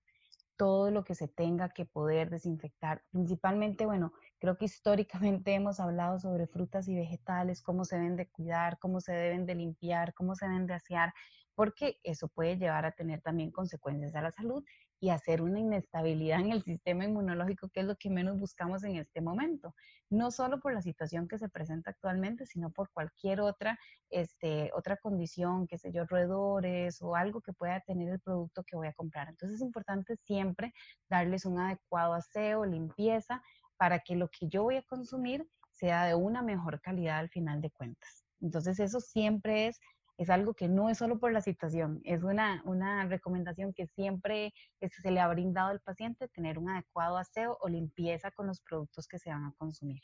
Todo 0.56 0.90
lo 0.90 1.04
que 1.04 1.14
se 1.14 1.28
tenga 1.28 1.70
que 1.70 1.86
poder 1.86 2.28
desinfectar. 2.28 3.02
Principalmente, 3.10 3.86
bueno, 3.86 4.12
creo 4.42 4.56
que 4.56 4.64
históricamente 4.64 5.54
hemos 5.54 5.78
hablado 5.78 6.18
sobre 6.18 6.48
frutas 6.48 6.88
y 6.88 6.96
vegetales, 6.96 7.62
cómo 7.62 7.84
se 7.84 7.94
deben 7.96 8.16
de 8.16 8.28
cuidar, 8.28 8.76
cómo 8.80 9.00
se 9.00 9.12
deben 9.12 9.46
de 9.46 9.54
limpiar, 9.54 10.14
cómo 10.14 10.34
se 10.34 10.46
deben 10.46 10.66
de 10.66 10.74
asear, 10.74 11.14
porque 11.54 12.00
eso 12.02 12.26
puede 12.26 12.56
llevar 12.56 12.84
a 12.84 12.90
tener 12.90 13.20
también 13.20 13.52
consecuencias 13.52 14.16
a 14.16 14.22
la 14.22 14.32
salud 14.32 14.64
y 14.98 15.10
hacer 15.10 15.42
una 15.42 15.58
inestabilidad 15.58 16.40
en 16.40 16.52
el 16.52 16.62
sistema 16.62 17.04
inmunológico, 17.04 17.68
que 17.68 17.80
es 17.80 17.86
lo 17.86 17.96
que 17.96 18.08
menos 18.08 18.38
buscamos 18.38 18.84
en 18.84 18.96
este 18.96 19.20
momento. 19.20 19.74
No 20.10 20.30
solo 20.30 20.60
por 20.60 20.72
la 20.72 20.80
situación 20.80 21.26
que 21.26 21.38
se 21.38 21.48
presenta 21.48 21.90
actualmente, 21.90 22.46
sino 22.46 22.70
por 22.70 22.90
cualquier 22.92 23.40
otra, 23.40 23.78
este, 24.10 24.70
otra 24.74 24.96
condición, 24.96 25.66
qué 25.66 25.76
sé 25.76 25.90
yo, 25.92 26.04
roedores 26.06 27.02
o 27.02 27.16
algo 27.16 27.40
que 27.40 27.52
pueda 27.52 27.80
tener 27.80 28.10
el 28.10 28.20
producto 28.20 28.62
que 28.62 28.76
voy 28.76 28.86
a 28.86 28.92
comprar. 28.92 29.28
Entonces 29.28 29.56
es 29.56 29.62
importante 29.62 30.16
siempre 30.16 30.72
darles 31.10 31.46
un 31.46 31.58
adecuado 31.58 32.14
aseo, 32.14 32.64
limpieza, 32.64 33.42
para 33.82 33.98
que 33.98 34.14
lo 34.14 34.28
que 34.28 34.46
yo 34.46 34.62
voy 34.62 34.76
a 34.76 34.82
consumir 34.82 35.44
sea 35.72 36.04
de 36.04 36.14
una 36.14 36.40
mejor 36.40 36.80
calidad 36.80 37.18
al 37.18 37.30
final 37.30 37.60
de 37.60 37.72
cuentas. 37.72 38.24
Entonces 38.40 38.78
eso 38.78 39.00
siempre 39.00 39.66
es 39.66 39.80
es 40.18 40.30
algo 40.30 40.54
que 40.54 40.68
no 40.68 40.88
es 40.88 40.98
solo 40.98 41.18
por 41.18 41.32
la 41.32 41.40
situación, 41.40 42.00
es 42.04 42.22
una, 42.22 42.62
una 42.64 43.04
recomendación 43.06 43.72
que 43.74 43.88
siempre 43.88 44.54
se 44.80 45.10
le 45.10 45.18
ha 45.18 45.26
brindado 45.26 45.70
al 45.70 45.80
paciente, 45.80 46.28
tener 46.28 46.58
un 46.58 46.70
adecuado 46.70 47.16
aseo 47.16 47.58
o 47.60 47.68
limpieza 47.68 48.30
con 48.30 48.46
los 48.46 48.60
productos 48.60 49.08
que 49.08 49.18
se 49.18 49.30
van 49.30 49.46
a 49.46 49.54
consumir. 49.58 50.00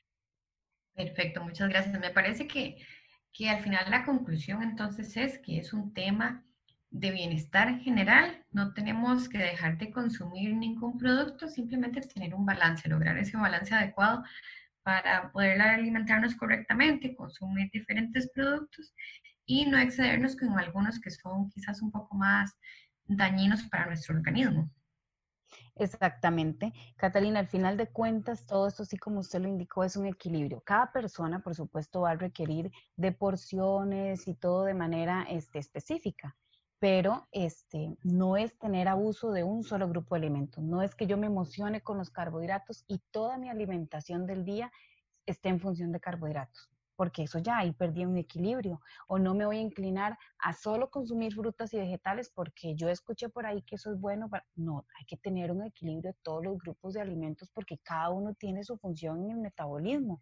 Perfecto, 0.96 1.40
muchas 1.44 1.68
gracias. 1.68 2.00
Me 2.00 2.10
parece 2.10 2.48
que, 2.48 2.78
que 3.32 3.48
al 3.48 3.62
final 3.62 3.88
la 3.92 4.04
conclusión 4.04 4.64
entonces 4.64 5.16
es 5.16 5.38
que 5.38 5.58
es 5.58 5.72
un 5.72 5.94
tema 5.94 6.44
de 6.90 7.10
bienestar 7.10 7.78
general, 7.80 8.44
no 8.50 8.72
tenemos 8.72 9.28
que 9.28 9.38
dejar 9.38 9.78
de 9.78 9.90
consumir 9.90 10.54
ningún 10.54 10.98
producto, 10.98 11.48
simplemente 11.48 12.00
tener 12.00 12.34
un 12.34 12.46
balance, 12.46 12.88
lograr 12.88 13.18
ese 13.18 13.36
balance 13.36 13.74
adecuado 13.74 14.24
para 14.82 15.30
poder 15.32 15.60
alimentarnos 15.60 16.34
correctamente, 16.34 17.14
consumir 17.14 17.70
diferentes 17.72 18.30
productos 18.32 18.94
y 19.44 19.66
no 19.66 19.78
excedernos 19.78 20.36
con 20.36 20.58
algunos 20.58 20.98
que 21.00 21.10
son 21.10 21.50
quizás 21.50 21.82
un 21.82 21.90
poco 21.90 22.16
más 22.16 22.56
dañinos 23.04 23.62
para 23.64 23.86
nuestro 23.86 24.16
organismo. 24.16 24.70
Exactamente. 25.76 26.72
Catalina, 26.96 27.40
al 27.40 27.48
final 27.48 27.76
de 27.76 27.86
cuentas, 27.88 28.44
todo 28.46 28.66
esto, 28.66 28.82
así 28.82 28.98
como 28.98 29.20
usted 29.20 29.40
lo 29.40 29.48
indicó, 29.48 29.84
es 29.84 29.96
un 29.96 30.06
equilibrio. 30.06 30.60
Cada 30.62 30.92
persona, 30.92 31.40
por 31.40 31.54
supuesto, 31.54 32.02
va 32.02 32.10
a 32.10 32.16
requerir 32.16 32.70
de 32.96 33.12
porciones 33.12 34.26
y 34.26 34.34
todo 34.34 34.64
de 34.64 34.74
manera 34.74 35.24
este, 35.28 35.58
específica, 35.58 36.36
pero 36.78 37.26
este, 37.32 37.96
no 38.04 38.36
es 38.36 38.58
tener 38.58 38.88
abuso 38.88 39.32
de 39.32 39.44
un 39.44 39.64
solo 39.64 39.88
grupo 39.88 40.14
de 40.14 40.20
alimentos. 40.20 40.62
No 40.62 40.82
es 40.82 40.94
que 40.94 41.06
yo 41.06 41.16
me 41.16 41.26
emocione 41.26 41.80
con 41.80 41.98
los 41.98 42.10
carbohidratos 42.10 42.84
y 42.86 43.00
toda 43.10 43.38
mi 43.38 43.48
alimentación 43.48 44.26
del 44.26 44.44
día 44.44 44.70
esté 45.26 45.48
en 45.48 45.60
función 45.60 45.92
de 45.92 46.00
carbohidratos 46.00 46.70
porque 46.98 47.22
eso 47.22 47.38
ya 47.38 47.58
ahí 47.58 47.70
perdí 47.70 48.04
un 48.04 48.16
equilibrio. 48.16 48.80
O 49.06 49.20
no 49.20 49.32
me 49.32 49.46
voy 49.46 49.58
a 49.58 49.60
inclinar 49.60 50.18
a 50.40 50.52
solo 50.52 50.90
consumir 50.90 51.32
frutas 51.32 51.72
y 51.72 51.78
vegetales 51.78 52.28
porque 52.28 52.74
yo 52.74 52.88
escuché 52.88 53.28
por 53.28 53.46
ahí 53.46 53.62
que 53.62 53.76
eso 53.76 53.92
es 53.92 54.00
bueno. 54.00 54.28
No, 54.56 54.84
hay 54.98 55.06
que 55.06 55.16
tener 55.16 55.52
un 55.52 55.62
equilibrio 55.62 56.10
de 56.10 56.18
todos 56.24 56.44
los 56.44 56.58
grupos 56.58 56.94
de 56.94 57.00
alimentos 57.00 57.50
porque 57.54 57.78
cada 57.78 58.10
uno 58.10 58.34
tiene 58.34 58.64
su 58.64 58.76
función 58.78 59.22
en 59.22 59.30
el 59.30 59.36
metabolismo. 59.36 60.20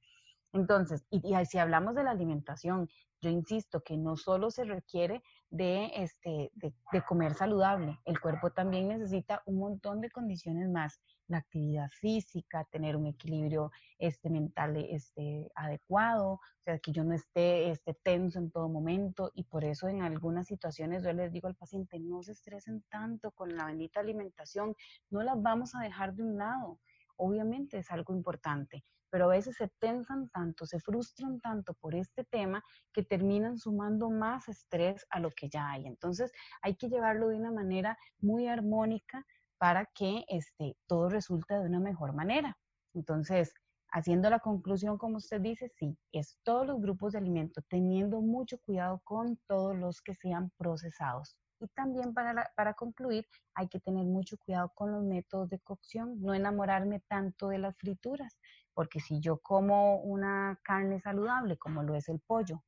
Entonces, 0.57 1.05
y, 1.11 1.21
si 1.45 1.59
hablamos 1.59 1.95
de 1.95 2.03
la 2.03 2.13
alimentación, 2.13 2.89
yo 3.21 3.29
insisto 3.29 3.83
que 3.83 3.99
no 3.99 4.17
solo 4.17 4.51
se 4.51 4.65
requiere 4.65 5.23
de, 5.51 5.91
este, 5.97 6.51
de, 6.55 7.03
comer 7.07 7.35
saludable, 7.35 8.01
el 8.07 8.19
cuerpo 8.19 8.51
también 8.51 8.89
necesita 8.89 9.43
un 9.45 9.59
montón 9.59 10.01
de 10.01 10.11
condiciones 10.11 10.71
más, 10.71 10.99
la 11.29 11.39
actividad 11.39 11.91
física, 11.91 12.67
tener 12.71 12.97
un 12.97 13.07
equilibrio 13.07 13.71
este, 13.99 14.31
mental 14.31 14.77
este, 14.77 15.51
adecuado, 15.55 16.33
o 16.33 16.63
sea, 16.65 16.79
que 16.79 16.93
yo 16.93 17.05
no 17.05 17.13
esté 17.13 17.71
este, 17.71 17.93
tenso 17.93 18.39
en 18.39 18.51
todo 18.51 18.71
momento 18.71 19.31
y 19.35 19.45
por 19.45 19.63
eso 19.63 19.89
en 19.89 20.03
algunas 20.03 20.47
situaciones 20.47 21.05
yo 21.05 21.13
les 21.13 21.33
digo 21.33 21.49
al 21.49 21.55
paciente, 21.55 21.99
no 22.01 22.23
se 22.23 22.33
estresen 22.33 22.83
tanto 22.89 23.31
con 23.33 23.55
la 23.55 23.67
bendita 23.67 24.01
alimentación, 24.01 24.75
no 25.11 25.23
las 25.23 25.41
vamos 25.43 25.75
a 25.75 25.81
dejar 25.81 26.15
de 26.15 26.23
un 26.23 26.39
lado, 26.39 26.79
obviamente 27.17 27.79
es 27.79 27.91
algo 27.91 28.15
importante, 28.15 28.85
pero 29.11 29.27
a 29.27 29.29
veces 29.29 29.57
se 29.57 29.69
tensan 29.81 30.29
tanto, 30.31 30.67
se 30.67 30.81
frustran 30.81 31.41
tanto 31.41 31.75
por 31.75 31.95
este 31.95 32.25
tema 32.25 32.63
que 32.93 33.03
terminan 33.03 33.59
sumando 33.59 34.11
más 34.11 34.49
estrés 34.49 35.07
a 35.11 35.21
lo 35.21 35.31
que 35.31 35.49
ya 35.49 35.71
hay. 35.71 35.87
Entonces 35.87 36.33
hay 36.63 36.77
que 36.77 36.89
llevarlo 36.89 37.29
de 37.29 37.37
una 37.37 37.53
manera 37.53 37.99
muy 38.19 38.49
armónica 38.49 39.25
para 39.59 39.87
que 39.87 40.25
este, 40.29 40.77
todo 40.87 41.09
resulte 41.09 41.55
de 41.55 41.67
una 41.67 41.81
mejor 41.81 42.13
manera. 42.13 42.57
Entonces, 42.95 43.53
haciendo 43.91 44.29
la 44.31 44.41
conclusión, 44.41 44.99
como 44.99 45.17
usted 45.19 45.41
dice, 45.41 45.69
sí, 45.69 45.97
es 46.13 46.39
todos 46.43 46.67
los 46.67 46.81
grupos 46.81 47.13
de 47.13 47.19
alimentos, 47.19 47.65
teniendo 47.69 48.21
mucho 48.21 48.59
cuidado 48.61 49.01
con 49.05 49.39
todos 49.47 49.77
los 49.77 50.01
que 50.03 50.15
sean 50.15 50.51
procesados. 50.59 51.37
Y 51.61 51.69
también 51.69 52.13
para, 52.13 52.51
para 52.57 52.75
concluir, 52.75 53.27
hay 53.55 53.69
que 53.69 53.81
tener 53.81 54.05
mucho 54.05 54.37
cuidado 54.39 54.73
con 54.75 54.93
los 54.93 55.03
métodos 55.03 55.49
de 55.49 55.59
cocción, 55.61 56.21
no 56.21 56.35
enamorarme 56.35 57.01
tanto 57.09 57.49
de 57.49 57.59
las 57.59 57.77
frituras, 57.77 58.39
porque 58.75 59.01
si 59.01 59.21
yo 59.21 59.39
como 59.39 59.97
una 60.03 60.61
carne 60.63 61.01
saludable, 61.01 61.57
como 61.57 61.83
lo 61.83 61.95
es 61.95 62.09
el 62.09 62.21
pollo, 62.21 62.63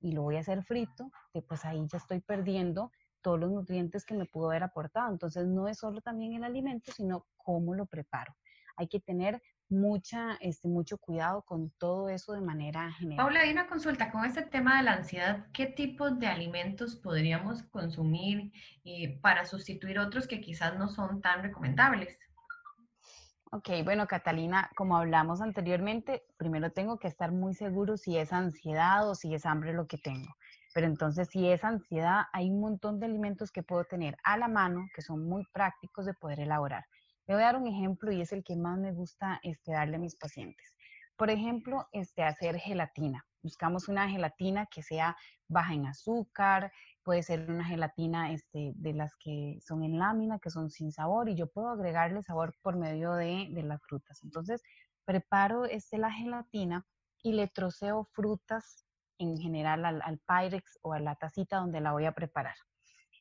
y 0.00 0.12
lo 0.12 0.22
voy 0.22 0.36
a 0.36 0.40
hacer 0.40 0.62
frito, 0.62 1.10
pues 1.48 1.64
ahí 1.64 1.86
ya 1.90 1.98
estoy 1.98 2.20
perdiendo 2.20 2.92
todos 3.22 3.40
los 3.40 3.50
nutrientes 3.50 4.04
que 4.04 4.14
me 4.14 4.26
pudo 4.26 4.50
haber 4.50 4.62
aportado. 4.62 5.10
Entonces 5.10 5.46
no 5.46 5.68
es 5.68 5.78
solo 5.78 6.00
también 6.00 6.34
el 6.34 6.44
alimento, 6.44 6.92
sino 6.92 7.26
cómo 7.36 7.74
lo 7.74 7.86
preparo. 7.86 8.36
Hay 8.76 8.88
que 8.88 9.00
tener 9.00 9.42
mucha, 9.68 10.36
este, 10.40 10.68
mucho 10.68 10.98
cuidado 10.98 11.42
con 11.42 11.70
todo 11.78 12.08
eso 12.08 12.32
de 12.32 12.40
manera 12.40 12.92
general. 12.92 13.24
Paula, 13.24 13.40
hay 13.40 13.50
una 13.50 13.66
consulta 13.66 14.10
con 14.10 14.24
este 14.24 14.42
tema 14.42 14.78
de 14.78 14.84
la 14.84 14.92
ansiedad. 14.94 15.46
¿Qué 15.52 15.66
tipos 15.66 16.18
de 16.18 16.26
alimentos 16.26 16.96
podríamos 16.96 17.62
consumir 17.64 18.52
eh, 18.84 19.18
para 19.20 19.44
sustituir 19.44 19.98
otros 19.98 20.26
que 20.26 20.40
quizás 20.40 20.78
no 20.78 20.88
son 20.88 21.20
tan 21.20 21.42
recomendables? 21.42 22.18
Ok, 23.52 23.70
bueno, 23.84 24.06
Catalina, 24.06 24.70
como 24.76 24.96
hablamos 24.96 25.40
anteriormente, 25.40 26.24
primero 26.36 26.72
tengo 26.72 26.98
que 26.98 27.08
estar 27.08 27.30
muy 27.30 27.54
seguro 27.54 27.96
si 27.96 28.18
es 28.18 28.32
ansiedad 28.32 29.08
o 29.08 29.14
si 29.14 29.34
es 29.34 29.46
hambre 29.46 29.72
lo 29.72 29.86
que 29.86 29.98
tengo. 29.98 30.28
Pero 30.74 30.88
entonces, 30.88 31.28
si 31.28 31.48
es 31.48 31.64
ansiedad, 31.64 32.24
hay 32.32 32.50
un 32.50 32.60
montón 32.60 33.00
de 33.00 33.06
alimentos 33.06 33.50
que 33.50 33.62
puedo 33.62 33.84
tener 33.84 34.16
a 34.24 34.36
la 34.36 34.48
mano 34.48 34.86
que 34.94 35.00
son 35.00 35.26
muy 35.26 35.44
prácticos 35.52 36.04
de 36.04 36.12
poder 36.12 36.40
elaborar. 36.40 36.84
Le 37.26 37.34
voy 37.34 37.42
a 37.42 37.46
dar 37.46 37.56
un 37.56 37.66
ejemplo 37.66 38.12
y 38.12 38.20
es 38.20 38.32
el 38.32 38.44
que 38.44 38.56
más 38.56 38.78
me 38.78 38.92
gusta 38.92 39.40
este, 39.42 39.72
darle 39.72 39.96
a 39.96 40.00
mis 40.00 40.14
pacientes. 40.14 40.76
Por 41.16 41.30
ejemplo, 41.30 41.88
este, 41.92 42.22
hacer 42.22 42.56
gelatina. 42.56 43.26
Buscamos 43.42 43.88
una 43.88 44.08
gelatina 44.08 44.66
que 44.66 44.82
sea 44.82 45.16
baja 45.48 45.74
en 45.74 45.86
azúcar, 45.86 46.72
puede 47.02 47.22
ser 47.22 47.50
una 47.50 47.64
gelatina 47.64 48.32
este, 48.32 48.72
de 48.76 48.92
las 48.92 49.16
que 49.16 49.58
son 49.60 49.82
en 49.82 49.98
lámina, 49.98 50.38
que 50.38 50.50
son 50.50 50.70
sin 50.70 50.92
sabor, 50.92 51.28
y 51.28 51.36
yo 51.36 51.46
puedo 51.48 51.68
agregarle 51.70 52.22
sabor 52.22 52.54
por 52.62 52.76
medio 52.76 53.12
de, 53.14 53.48
las 53.62 53.82
frutas. 53.82 54.22
Entonces, 54.22 54.62
preparo 55.04 55.64
este, 55.64 55.98
la 55.98 56.12
gelatina 56.12 56.86
y 57.22 57.32
le 57.32 57.48
troceo 57.48 58.04
frutas 58.12 58.84
en 59.18 59.36
general 59.38 59.84
al, 59.84 60.02
al 60.02 60.18
Pyrex 60.18 60.78
o 60.82 60.92
a 60.92 61.00
la 61.00 61.16
tacita 61.16 61.58
donde 61.58 61.80
la 61.80 61.92
voy 61.92 62.04
a 62.04 62.12
preparar. 62.12 62.56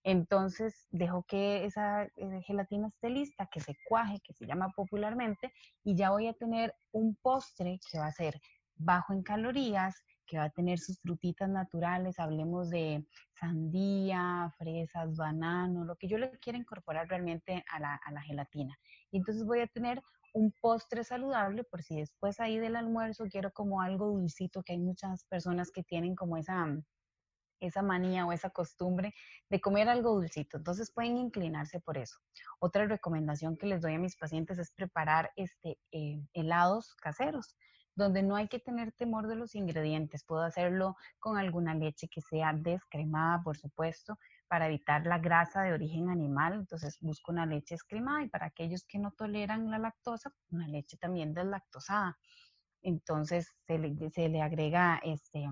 Entonces 0.07 0.87
dejo 0.91 1.23
que 1.23 1.65
esa 1.65 2.03
eh, 2.03 2.41
gelatina 2.45 2.89
esté 2.89 3.09
lista, 3.09 3.49
que 3.51 3.59
se 3.59 3.75
cuaje, 3.89 4.19
que 4.23 4.33
se 4.33 4.45
llama 4.45 4.69
popularmente, 4.75 5.51
y 5.83 5.95
ya 5.95 6.11
voy 6.11 6.27
a 6.27 6.33
tener 6.33 6.75
un 6.91 7.15
postre 7.15 7.79
que 7.91 7.97
va 7.97 8.05
a 8.05 8.11
ser 8.11 8.39
bajo 8.75 9.13
en 9.13 9.23
calorías, 9.23 9.95
que 10.27 10.37
va 10.37 10.43
a 10.43 10.49
tener 10.51 10.77
sus 10.77 10.99
frutitas 11.01 11.49
naturales, 11.49 12.19
hablemos 12.19 12.69
de 12.69 13.03
sandía, 13.39 14.53
fresas, 14.59 15.15
banano, 15.15 15.85
lo 15.85 15.95
que 15.95 16.07
yo 16.07 16.19
le 16.19 16.29
quiera 16.37 16.59
incorporar 16.59 17.07
realmente 17.07 17.65
a 17.71 17.79
la, 17.79 17.95
a 17.95 18.11
la 18.11 18.21
gelatina. 18.21 18.77
Y 19.09 19.17
entonces 19.17 19.43
voy 19.43 19.61
a 19.61 19.67
tener 19.67 20.03
un 20.35 20.53
postre 20.61 21.03
saludable 21.03 21.63
por 21.63 21.81
si 21.81 21.95
después 21.95 22.39
ahí 22.39 22.59
del 22.59 22.75
almuerzo 22.75 23.25
quiero 23.27 23.51
como 23.53 23.81
algo 23.81 24.05
dulcito, 24.05 24.61
que 24.61 24.73
hay 24.73 24.79
muchas 24.79 25.25
personas 25.25 25.71
que 25.71 25.81
tienen 25.81 26.13
como 26.13 26.37
esa 26.37 26.67
esa 27.59 27.81
manía 27.81 28.25
o 28.25 28.31
esa 28.31 28.49
costumbre 28.49 29.13
de 29.49 29.61
comer 29.61 29.89
algo 29.89 30.13
dulcito. 30.13 30.57
Entonces 30.57 30.91
pueden 30.91 31.17
inclinarse 31.17 31.79
por 31.79 31.97
eso. 31.97 32.17
Otra 32.59 32.85
recomendación 32.85 33.57
que 33.57 33.67
les 33.67 33.81
doy 33.81 33.95
a 33.95 33.99
mis 33.99 34.17
pacientes 34.17 34.57
es 34.59 34.71
preparar 34.71 35.31
este, 35.35 35.79
eh, 35.91 36.21
helados 36.33 36.95
caseros 36.95 37.55
donde 37.95 38.21
no 38.21 38.35
hay 38.35 38.47
que 38.47 38.59
tener 38.59 38.91
temor 38.91 39.27
de 39.27 39.35
los 39.35 39.55
ingredientes. 39.55 40.23
Puedo 40.25 40.43
hacerlo 40.43 40.97
con 41.19 41.37
alguna 41.37 41.73
leche 41.73 42.07
que 42.09 42.21
sea 42.21 42.53
descremada, 42.53 43.41
por 43.41 43.57
supuesto, 43.57 44.19
para 44.47 44.67
evitar 44.67 45.05
la 45.05 45.17
grasa 45.17 45.63
de 45.63 45.73
origen 45.73 46.09
animal. 46.09 46.53
Entonces 46.53 46.97
busco 46.99 47.31
una 47.31 47.45
leche 47.45 47.75
descremada 47.75 48.23
y 48.23 48.29
para 48.29 48.47
aquellos 48.47 48.83
que 48.83 48.99
no 48.99 49.11
toleran 49.11 49.71
la 49.71 49.79
lactosa, 49.79 50.33
una 50.49 50.67
leche 50.67 50.97
también 50.97 51.33
deslactosada. 51.33 52.17
Entonces 52.81 53.55
se 53.65 53.79
le, 53.79 54.09
se 54.11 54.29
le 54.29 54.41
agrega 54.41 54.99
este, 55.03 55.47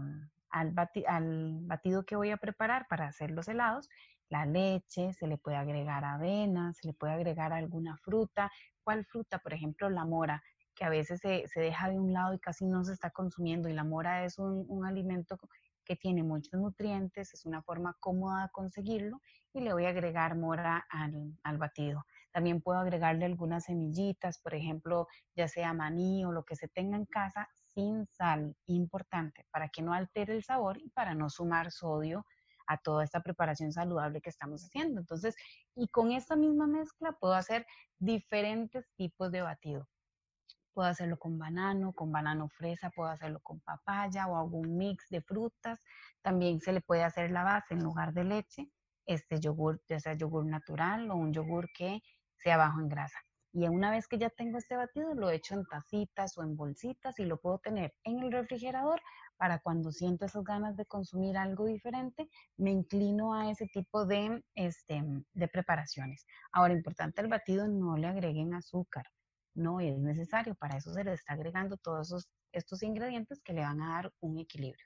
al, 0.53 1.59
batido 1.61 2.05
que 2.05 2.15
voy 2.15 2.29
a 2.31 2.37
preparar 2.37 2.85
para 2.87 3.07
hacer 3.07 3.31
los 3.31 3.47
helados, 3.47 3.89
la 4.29 4.45
leche, 4.45 5.13
se 5.13 5.27
le 5.27 5.37
puede 5.37 5.57
agregar 5.57 6.05
avena, 6.05 6.73
se 6.73 6.87
le 6.87 6.93
puede 6.93 7.13
agregar 7.13 7.53
alguna 7.53 7.97
fruta. 7.97 8.51
¿Cuál 8.83 9.05
fruta? 9.05 9.39
Por 9.39 9.53
ejemplo, 9.53 9.89
la 9.89 10.05
mora, 10.05 10.41
que 10.75 10.85
a 10.85 10.89
veces 10.89 11.19
se, 11.19 11.45
deja 11.55 11.89
de 11.89 11.99
un 11.99 12.13
lado 12.13 12.33
y 12.33 12.39
casi 12.39 12.65
no 12.65 12.83
se 12.83 12.93
está 12.93 13.11
consumiendo. 13.11 13.69
Y 13.69 13.73
la 13.73 13.83
mora 13.83 14.25
es 14.25 14.39
un, 14.39 14.85
alimento 14.85 15.37
que 15.85 15.95
tiene 15.95 16.23
muchos 16.23 16.59
nutrientes, 16.59 17.33
es 17.33 17.45
una 17.45 17.61
forma 17.61 17.95
cómoda 17.99 18.43
de 18.43 18.49
conseguirlo 18.51 19.21
y 19.53 19.59
le 19.59 19.73
voy 19.73 19.85
a 19.85 19.89
agregar 19.89 20.35
mora 20.35 20.85
al, 20.89 21.37
al, 21.43 21.57
batido. 21.57 22.03
También 22.31 22.61
puedo 22.61 22.79
agregarle 22.79 23.25
algunas 23.25 23.65
semillitas, 23.65 24.39
por 24.39 24.55
ejemplo, 24.55 25.07
ya 25.35 25.47
sea 25.47 25.73
maní 25.73 26.25
o 26.25 26.31
lo 26.31 26.43
que 26.43 26.55
se 26.55 26.67
tenga 26.69 26.95
en 26.97 27.05
casa, 27.05 27.49
sin 27.73 28.05
sal, 28.07 28.55
importante, 28.67 29.45
para 29.51 29.69
que 29.69 29.81
no 29.81 29.93
altere 29.93 30.33
el 30.35 30.43
sabor 30.43 30.77
y 30.77 30.89
para 30.89 31.13
no 31.13 31.29
sumar 31.29 31.71
sodio 31.71 32.25
a 32.67 32.77
toda 32.77 33.03
esta 33.03 33.21
preparación 33.21 33.71
saludable 33.71 34.21
que 34.21 34.29
estamos 34.29 34.63
haciendo. 34.63 35.01
Entonces, 35.01 35.35
y 35.75 35.87
con 35.89 36.11
esta 36.11 36.35
misma 36.35 36.67
mezcla 36.67 37.11
puedo 37.13 37.33
hacer 37.33 37.65
diferentes 37.99 38.89
tipos 38.95 39.31
de 39.31 39.41
batido. 39.41 39.87
Puedo 40.73 40.89
hacerlo 40.89 41.17
con 41.17 41.37
banano, 41.37 41.93
con 41.93 42.11
banano 42.11 42.49
fresa, 42.49 42.89
puedo 42.89 43.09
hacerlo 43.09 43.39
con 43.41 43.59
papaya 43.59 44.27
o 44.27 44.37
algún 44.37 44.77
mix 44.77 45.07
de 45.09 45.21
frutas. 45.21 45.79
También 46.21 46.59
se 46.61 46.71
le 46.71 46.81
puede 46.81 47.03
hacer 47.03 47.31
la 47.31 47.43
base 47.43 47.75
en 47.75 47.83
lugar 47.83 48.13
de 48.13 48.23
leche, 48.23 48.71
este 49.05 49.39
yogur, 49.39 49.81
ya 49.87 49.99
sea 49.99 50.13
yogur 50.13 50.45
natural 50.45 51.11
o 51.11 51.15
un 51.15 51.33
yogur 51.33 51.67
que 51.77 52.01
sea 52.37 52.57
bajo 52.57 52.79
en 52.79 52.89
grasa. 52.89 53.19
Y 53.53 53.67
una 53.67 53.91
vez 53.91 54.07
que 54.07 54.17
ya 54.17 54.31
tengo 54.31 54.57
este 54.57 54.75
batido, 54.75 55.13
lo 55.13 55.29
echo 55.29 55.53
en 55.53 55.65
tacitas 55.65 56.35
o 56.39 56.43
en 56.43 56.55
bolsitas 56.57 57.19
y 57.19 57.25
lo 57.25 57.37
puedo 57.37 57.59
tener 57.59 57.93
en 58.03 58.17
el 58.23 58.31
refrigerador 58.31 58.99
para 59.37 59.59
cuando 59.59 59.91
siento 59.91 60.25
esas 60.25 60.43
ganas 60.43 60.75
de 60.75 60.87
consumir 60.87 61.37
algo 61.37 61.65
diferente, 61.65 62.27
me 62.57 62.71
inclino 62.71 63.35
a 63.35 63.51
ese 63.51 63.67
tipo 63.67 64.07
de, 64.07 64.43
este, 64.55 65.03
de 65.33 65.47
preparaciones. 65.47 66.25
Ahora, 66.51 66.73
importante 66.73 67.21
al 67.21 67.27
batido, 67.27 67.67
no 67.67 67.95
le 67.95 68.07
agreguen 68.07 68.55
azúcar. 68.55 69.05
No 69.53 69.79
es 69.79 69.99
necesario, 69.99 70.55
para 70.55 70.77
eso 70.77 70.91
se 70.91 71.03
le 71.03 71.13
está 71.13 71.33
agregando 71.33 71.77
todos 71.77 72.07
esos 72.07 72.27
estos 72.53 72.83
ingredientes 72.83 73.41
que 73.41 73.53
le 73.53 73.61
van 73.61 73.81
a 73.81 73.95
dar 73.95 74.13
un 74.21 74.39
equilibrio. 74.39 74.85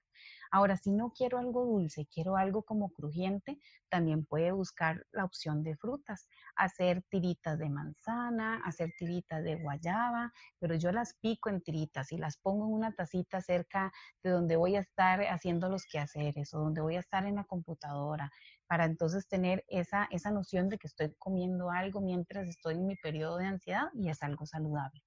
Ahora, 0.51 0.77
si 0.77 0.91
no 0.91 1.11
quiero 1.11 1.37
algo 1.37 1.65
dulce, 1.65 2.07
quiero 2.07 2.37
algo 2.37 2.63
como 2.63 2.89
crujiente, 2.89 3.59
también 3.89 4.25
puede 4.25 4.51
buscar 4.51 5.05
la 5.11 5.25
opción 5.25 5.63
de 5.63 5.75
frutas, 5.75 6.27
hacer 6.55 7.03
tiritas 7.09 7.57
de 7.59 7.69
manzana, 7.69 8.61
hacer 8.65 8.91
tiritas 8.97 9.43
de 9.43 9.55
guayaba, 9.55 10.33
pero 10.59 10.75
yo 10.75 10.91
las 10.91 11.13
pico 11.21 11.49
en 11.49 11.61
tiritas 11.61 12.11
y 12.11 12.17
las 12.17 12.37
pongo 12.37 12.65
en 12.65 12.73
una 12.73 12.93
tacita 12.93 13.41
cerca 13.41 13.91
de 14.23 14.31
donde 14.31 14.55
voy 14.55 14.75
a 14.75 14.79
estar 14.81 15.21
haciendo 15.21 15.69
los 15.69 15.85
quehaceres 15.85 16.53
o 16.53 16.59
donde 16.59 16.81
voy 16.81 16.95
a 16.95 17.01
estar 17.01 17.25
en 17.25 17.35
la 17.35 17.43
computadora, 17.43 18.31
para 18.67 18.85
entonces 18.85 19.27
tener 19.27 19.63
esa, 19.67 20.07
esa 20.11 20.31
noción 20.31 20.69
de 20.69 20.77
que 20.77 20.87
estoy 20.87 21.13
comiendo 21.17 21.71
algo 21.71 22.01
mientras 22.01 22.47
estoy 22.47 22.75
en 22.75 22.87
mi 22.87 22.95
periodo 22.95 23.37
de 23.37 23.45
ansiedad 23.45 23.87
y 23.93 24.09
es 24.09 24.23
algo 24.23 24.45
saludable. 24.45 25.06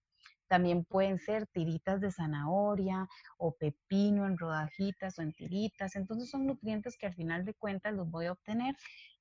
También 0.51 0.85
pueden 0.85 1.21
ser 1.21 1.47
tiritas 1.47 2.01
de 2.01 2.11
zanahoria 2.11 3.07
o 3.39 3.55
pepino 3.55 4.27
en 4.27 4.37
rodajitas 4.37 5.17
o 5.17 5.23
en 5.23 5.33
tiritas. 5.33 5.95
Entonces 5.95 6.29
son 6.29 6.45
nutrientes 6.45 6.99
que 6.99 7.07
al 7.07 7.15
final 7.15 7.45
de 7.45 7.55
cuentas 7.55 7.95
los 7.95 8.11
voy 8.11 8.27
a 8.27 8.33
obtener 8.33 8.75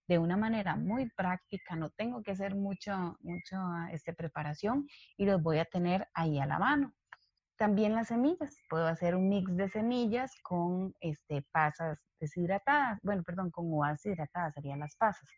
de 0.07 0.17
una 0.17 0.37
manera 0.37 0.75
muy 0.75 1.07
práctica, 1.11 1.75
no 1.75 1.91
tengo 1.91 2.23
que 2.23 2.31
hacer 2.31 2.55
mucho, 2.55 3.15
mucho 3.19 3.57
este, 3.91 4.11
preparación 4.11 4.87
y 5.17 5.25
los 5.27 5.39
voy 5.39 5.59
a 5.59 5.65
tener 5.65 6.07
ahí 6.15 6.39
a 6.39 6.47
la 6.47 6.57
mano. 6.57 6.95
También 7.57 7.93
las 7.93 8.07
semillas, 8.07 8.57
puedo 8.67 8.87
hacer 8.87 9.15
un 9.15 9.29
mix 9.29 9.55
de 9.55 9.69
semillas 9.69 10.33
con 10.41 10.95
este, 10.99 11.43
pasas 11.51 11.99
deshidratadas, 12.19 12.97
bueno, 13.03 13.21
perdón, 13.21 13.51
con 13.51 13.71
uvas 13.71 14.01
deshidratadas 14.01 14.55
serían 14.55 14.79
las 14.79 14.95
pasas 14.95 15.29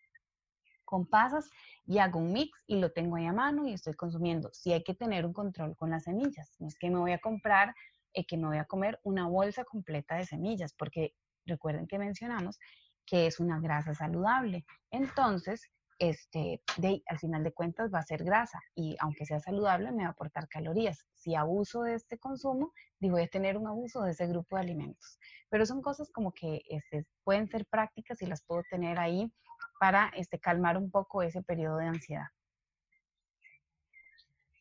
con 0.92 1.06
pasas 1.06 1.50
y 1.88 2.00
hago 2.00 2.20
un 2.20 2.34
mix 2.34 2.52
y 2.68 2.76
lo 2.76 2.92
tengo 2.92 3.16
ahí 3.16 3.26
a 3.26 3.32
mano 3.32 3.66
y 3.66 3.72
estoy 3.72 3.94
consumiendo. 3.94 4.50
Sí 4.52 4.74
hay 4.74 4.84
que 4.84 4.94
tener 4.94 5.26
un 5.26 5.32
control 5.32 5.74
con 5.78 5.90
las 5.90 6.04
semillas. 6.04 6.54
No 6.60 6.68
es 6.68 6.78
que 6.78 6.90
me 6.90 6.98
voy 6.98 7.14
a 7.14 7.20
comprar, 7.20 7.74
eh, 8.14 8.26
que 8.26 8.36
me 8.36 8.48
voy 8.48 8.58
a 8.58 8.66
comer 8.66 9.00
una 9.04 9.26
bolsa 9.26 9.64
completa 9.64 10.18
de 10.18 10.26
semillas, 10.26 10.74
porque 10.74 11.14
recuerden 11.46 11.88
que 11.88 11.98
mencionamos 11.98 12.60
que 13.06 13.26
es 13.26 13.40
una 13.40 13.62
grasa 13.62 13.96
saludable. 13.96 14.66
Entonces, 14.92 15.72
este, 15.98 16.62
de, 16.76 17.02
al 17.08 17.20
final 17.20 17.42
de 17.46 17.54
cuentas 17.54 17.90
va 17.94 18.00
a 18.00 18.04
ser 18.04 18.26
grasa 18.26 18.60
y 18.76 18.98
aunque 19.00 19.26
sea 19.26 19.40
saludable 19.40 19.94
me 19.94 20.04
va 20.04 20.10
a 20.10 20.12
aportar 20.12 20.50
calorías. 20.50 21.06
Si 21.14 21.36
abuso 21.36 21.84
de 21.84 21.94
este 21.94 22.18
consumo, 22.18 22.74
digo, 23.00 23.14
voy 23.14 23.24
a 23.24 23.30
tener 23.30 23.56
un 23.56 23.68
abuso 23.68 24.02
de 24.02 24.12
ese 24.12 24.28
grupo 24.28 24.58
de 24.58 24.64
alimentos. 24.64 25.20
Pero 25.50 25.66
son 25.66 25.82
cosas 25.82 26.12
como 26.12 26.34
que 26.34 26.64
este, 26.70 27.06
pueden 27.24 27.48
ser 27.48 27.66
prácticas 27.66 28.22
y 28.22 28.26
las 28.26 28.44
puedo 28.44 28.64
tener 28.70 29.00
ahí 29.00 29.32
para 29.82 30.12
este, 30.16 30.38
calmar 30.38 30.78
un 30.78 30.92
poco 30.92 31.24
ese 31.24 31.42
periodo 31.42 31.78
de 31.78 31.88
ansiedad. 31.88 32.28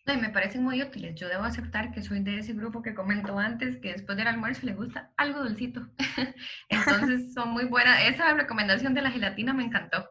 me 0.07 0.31
parecen 0.31 0.65
muy 0.65 0.83
útiles. 0.83 1.15
Yo 1.15 1.29
debo 1.29 1.45
aceptar 1.45 1.93
que 1.93 2.01
soy 2.01 2.23
de 2.23 2.39
ese 2.39 2.55
grupo 2.55 2.81
que 2.81 2.95
comentó 2.95 3.39
antes 3.39 3.77
que 3.77 3.93
después 3.93 4.17
del 4.17 4.29
almuerzo 4.29 4.65
le 4.65 4.73
gusta 4.73 5.13
algo 5.19 5.45
dulcito. 5.45 5.87
Entonces 6.71 7.35
son 7.35 7.51
muy 7.51 7.67
buenas. 7.67 8.03
Esa 8.09 8.33
recomendación 8.33 8.95
de 8.95 9.03
la 9.03 9.11
gelatina 9.11 9.53
me 9.53 9.63
encantó. 9.63 10.09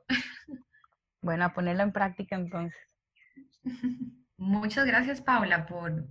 Bueno, 1.22 1.46
a 1.46 1.54
ponerla 1.54 1.82
en 1.82 1.92
práctica 1.92 2.36
entonces. 2.36 2.80
Muchas 4.38 4.86
gracias, 4.86 5.22
Paula, 5.22 5.66
por 5.66 6.08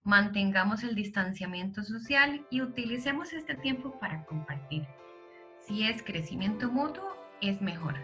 mantengamos 0.03 0.84
el 0.84 0.93
distanciamiento 0.93 1.82
social 1.82 2.45
y 2.51 2.62
utilicemos 2.62 3.34
este 3.34 3.56
tiempo 3.56 3.99
para 3.99 4.23
compartir. 4.25 4.86
Si 5.65 5.88
es 5.88 6.03
crecimiento 6.03 6.69
mutuo, 6.71 7.10
es 7.41 7.60
mejor. 7.62 7.95